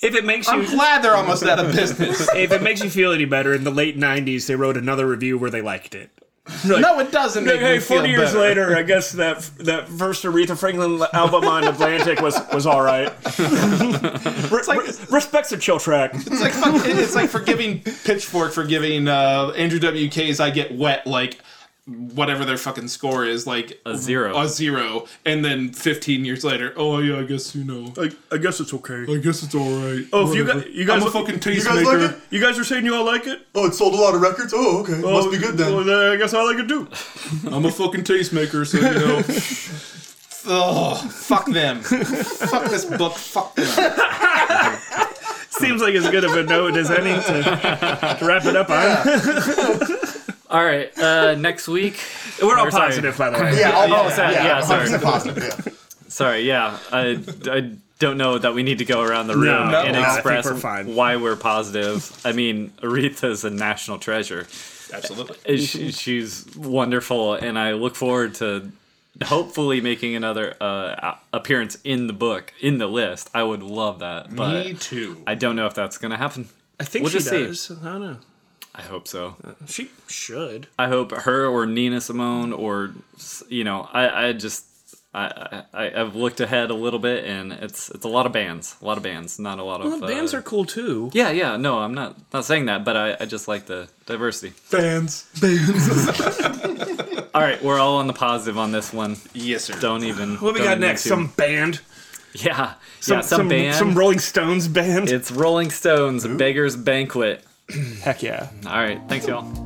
If 0.00 0.14
it 0.14 0.24
makes 0.24 0.46
you, 0.46 0.54
I'm 0.54 0.62
you 0.62 0.70
glad 0.70 1.04
they're 1.04 1.14
almost 1.14 1.42
out 1.42 1.58
of 1.58 1.70
business. 1.76 2.26
if 2.34 2.50
it 2.50 2.62
makes 2.62 2.82
you 2.82 2.88
feel 2.88 3.12
any 3.12 3.26
better, 3.26 3.52
in 3.52 3.64
the 3.64 3.70
late 3.70 3.98
'90s, 3.98 4.46
they 4.46 4.56
wrote 4.56 4.78
another 4.78 5.06
review 5.06 5.36
where 5.36 5.50
they 5.50 5.60
liked 5.60 5.94
it. 5.94 6.10
No, 6.66 6.98
it 6.98 7.12
doesn't 7.12 7.44
make 7.44 7.60
Hey, 7.60 7.74
me 7.74 7.78
feel 7.78 7.98
40 7.98 8.08
years 8.10 8.30
better. 8.32 8.40
later, 8.40 8.76
I 8.76 8.82
guess 8.82 9.12
that 9.12 9.48
that 9.60 9.88
first 9.88 10.24
Aretha 10.24 10.58
Franklin 10.58 11.00
album 11.12 11.44
on 11.44 11.62
Atlantic 11.64 12.20
was 12.20 12.36
was 12.52 12.66
all 12.66 12.82
right. 12.82 13.12
Re- 13.38 14.62
like- 14.66 14.80
re- 14.86 14.94
respect's 15.10 15.52
a 15.52 15.56
chill 15.58 15.78
track. 15.78 16.10
It's 16.14 16.40
like 16.40 16.52
it's 16.84 17.14
like 17.14 17.30
forgiving 17.30 17.80
Pitchfork 17.82 18.52
for 18.52 18.64
giving 18.64 19.06
uh, 19.06 19.52
Andrew 19.56 19.78
WK's 19.78 20.40
"I 20.40 20.50
Get 20.50 20.74
Wet" 20.76 21.06
like 21.06 21.38
whatever 21.86 22.44
their 22.44 22.56
fucking 22.56 22.86
score 22.86 23.24
is 23.24 23.44
like 23.46 23.80
A 23.84 23.96
zero. 23.96 24.36
a 24.38 24.46
zero, 24.48 25.06
and 25.24 25.44
then 25.44 25.72
15 25.72 26.24
years 26.24 26.44
later, 26.44 26.72
oh 26.76 26.98
yeah, 26.98 27.18
I 27.18 27.24
guess 27.24 27.54
you 27.56 27.64
know, 27.64 27.92
I, 27.98 28.10
I 28.30 28.38
guess 28.38 28.60
it's 28.60 28.72
okay. 28.72 29.04
I 29.12 29.16
guess 29.18 29.42
it's 29.42 29.54
all 29.54 29.68
right. 29.82 30.04
Oh, 30.12 30.30
if 30.30 30.36
you 30.36 30.44
guys, 30.46 30.64
you 30.72 30.84
guys, 30.84 31.02
I'm 31.02 31.08
a 31.08 31.10
fucking 31.10 31.38
guys 31.38 31.64
tastemaker. 31.64 31.84
like 32.02 32.10
it? 32.12 32.16
you 32.30 32.40
guys 32.40 32.58
are 32.58 32.64
saying 32.64 32.84
you 32.84 32.94
all 32.94 33.04
like 33.04 33.26
it? 33.26 33.40
Oh, 33.54 33.66
it 33.66 33.74
sold 33.74 33.94
a 33.94 33.96
lot 33.96 34.14
of 34.14 34.20
records. 34.20 34.52
Oh, 34.54 34.78
okay, 34.82 35.00
oh, 35.04 35.12
must 35.12 35.30
be 35.32 35.38
good 35.38 35.56
then. 35.58 35.74
Well, 35.74 35.84
then 35.84 36.12
I 36.12 36.16
guess 36.16 36.32
I 36.34 36.42
like 36.44 36.58
it 36.58 36.68
too. 36.68 36.86
I'm 37.50 37.64
a 37.64 37.70
fucking 37.72 38.04
tastemaker, 38.04 38.64
so 38.66 38.78
you 38.78 38.82
know. 39.06 39.22
Oh, 40.44 40.96
fuck 40.96 41.46
them. 41.46 41.82
fuck 41.82 42.64
this 42.68 42.84
book. 42.84 43.12
Fuck 43.14 43.54
them. 43.54 43.66
Seems 45.50 45.80
like 45.80 45.94
as 45.94 46.10
good 46.10 46.24
of 46.24 46.32
a 46.34 46.42
note 46.42 46.76
as 46.76 46.90
any 46.90 47.12
to, 47.14 47.42
to 48.18 48.26
wrap 48.26 48.44
it 48.46 48.56
up 48.56 48.68
on. 48.68 48.96
All 50.52 50.64
right, 50.64 50.96
uh, 50.98 51.34
next 51.34 51.66
week. 51.66 51.98
We're 52.42 52.58
all 52.58 52.70
sorry. 52.70 52.88
positive, 52.90 53.16
by 53.16 53.30
the 53.30 53.42
way. 53.42 53.58
yeah, 53.58 53.70
I'll, 53.74 54.06
Oh, 54.06 54.10
sorry, 54.10 54.34
yeah, 54.34 54.60
sorry. 54.60 54.98
positive. 55.00 55.42
Yeah. 55.66 55.72
Sorry, 56.08 56.42
yeah. 56.42 56.78
I, 56.92 57.18
I 57.50 57.70
don't 57.98 58.18
know 58.18 58.36
that 58.36 58.52
we 58.52 58.62
need 58.62 58.76
to 58.78 58.84
go 58.84 59.00
around 59.00 59.28
the 59.28 59.34
room 59.34 59.70
No, 59.70 59.80
and 59.82 59.94
no, 59.94 60.02
I 60.02 60.12
express 60.16 60.44
we're 60.44 60.56
fine. 60.56 60.94
why 60.94 61.16
we're 61.16 61.36
positive. 61.36 62.20
I 62.22 62.32
mean, 62.32 62.68
Aretha's 62.82 63.44
a 63.46 63.50
national 63.50 63.96
treasure. 63.98 64.46
Absolutely. 64.92 65.56
She, 65.64 65.90
she's 65.90 66.54
wonderful, 66.54 67.32
and 67.32 67.58
I 67.58 67.72
look 67.72 67.96
forward 67.96 68.34
to 68.36 68.70
hopefully 69.24 69.80
making 69.80 70.14
another 70.16 70.54
uh, 70.60 71.14
appearance 71.32 71.78
in 71.82 72.08
the 72.08 72.12
book, 72.12 72.52
in 72.60 72.76
the 72.76 72.88
list. 72.88 73.30
I 73.32 73.42
would 73.42 73.62
love 73.62 74.00
that, 74.00 74.36
but 74.36 74.66
Me 74.66 74.74
too. 74.74 75.22
I 75.26 75.34
don't 75.34 75.56
know 75.56 75.64
if 75.66 75.72
that's 75.72 75.96
going 75.96 76.10
to 76.10 76.18
happen. 76.18 76.46
I 76.78 76.84
think 76.84 77.04
We'll 77.04 77.10
she 77.12 77.18
just 77.20 77.30
see. 77.30 77.46
does. 77.46 77.70
I 77.70 77.84
don't 77.92 78.00
know. 78.02 78.16
I 78.74 78.82
hope 78.82 79.06
so. 79.06 79.36
She 79.66 79.90
should. 80.08 80.66
I 80.78 80.88
hope 80.88 81.12
her 81.12 81.46
or 81.46 81.66
Nina 81.66 82.00
Simone 82.00 82.52
or 82.52 82.92
you 83.48 83.64
know 83.64 83.88
I, 83.92 84.28
I 84.28 84.32
just 84.32 84.64
I, 85.14 85.64
I 85.74 85.92
I've 86.00 86.14
looked 86.16 86.40
ahead 86.40 86.70
a 86.70 86.74
little 86.74 86.98
bit 86.98 87.26
and 87.26 87.52
it's 87.52 87.90
it's 87.90 88.06
a 88.06 88.08
lot 88.08 88.24
of 88.24 88.32
bands 88.32 88.76
a 88.80 88.84
lot 88.86 88.96
of 88.96 89.02
bands 89.02 89.38
not 89.38 89.58
a 89.58 89.62
lot 89.62 89.82
of 89.82 89.86
Well, 90.00 90.08
bands 90.08 90.32
uh, 90.32 90.38
are 90.38 90.42
cool 90.42 90.64
too. 90.64 91.10
yeah 91.12 91.30
yeah 91.30 91.58
no 91.58 91.80
I'm 91.80 91.92
not 91.92 92.16
not 92.32 92.46
saying 92.46 92.64
that 92.66 92.82
but 92.82 92.96
I, 92.96 93.16
I 93.20 93.26
just 93.26 93.46
like 93.46 93.66
the 93.66 93.88
diversity 94.06 94.54
Bands, 94.70 95.26
Bands 95.38 96.08
all 97.34 97.42
right 97.42 97.62
we're 97.62 97.78
all 97.78 97.96
on 97.98 98.06
the 98.06 98.14
positive 98.14 98.56
on 98.56 98.72
this 98.72 98.90
one 98.92 99.16
Yes, 99.34 99.64
sir. 99.64 99.78
don't 99.80 100.04
even 100.04 100.36
What 100.36 100.54
we 100.54 100.60
got 100.60 100.78
next? 100.78 101.02
Some 101.02 101.26
band. 101.28 101.80
yeah 102.32 102.74
Some, 103.00 103.16
yeah 103.18 103.20
some, 103.20 103.48
band 103.48 103.76
Some 103.76 103.94
Rolling 103.94 104.18
Stones 104.18 104.66
band. 104.66 105.10
it's 105.10 105.30
Rolling 105.30 105.70
Stones 105.70 106.26
Beggars 106.26 106.74
Banquet 106.76 107.44
Heck 108.02 108.22
yeah. 108.22 108.48
all 108.66 108.72
right 108.72 109.00
thanks 109.08 109.26
y'all 109.26 109.61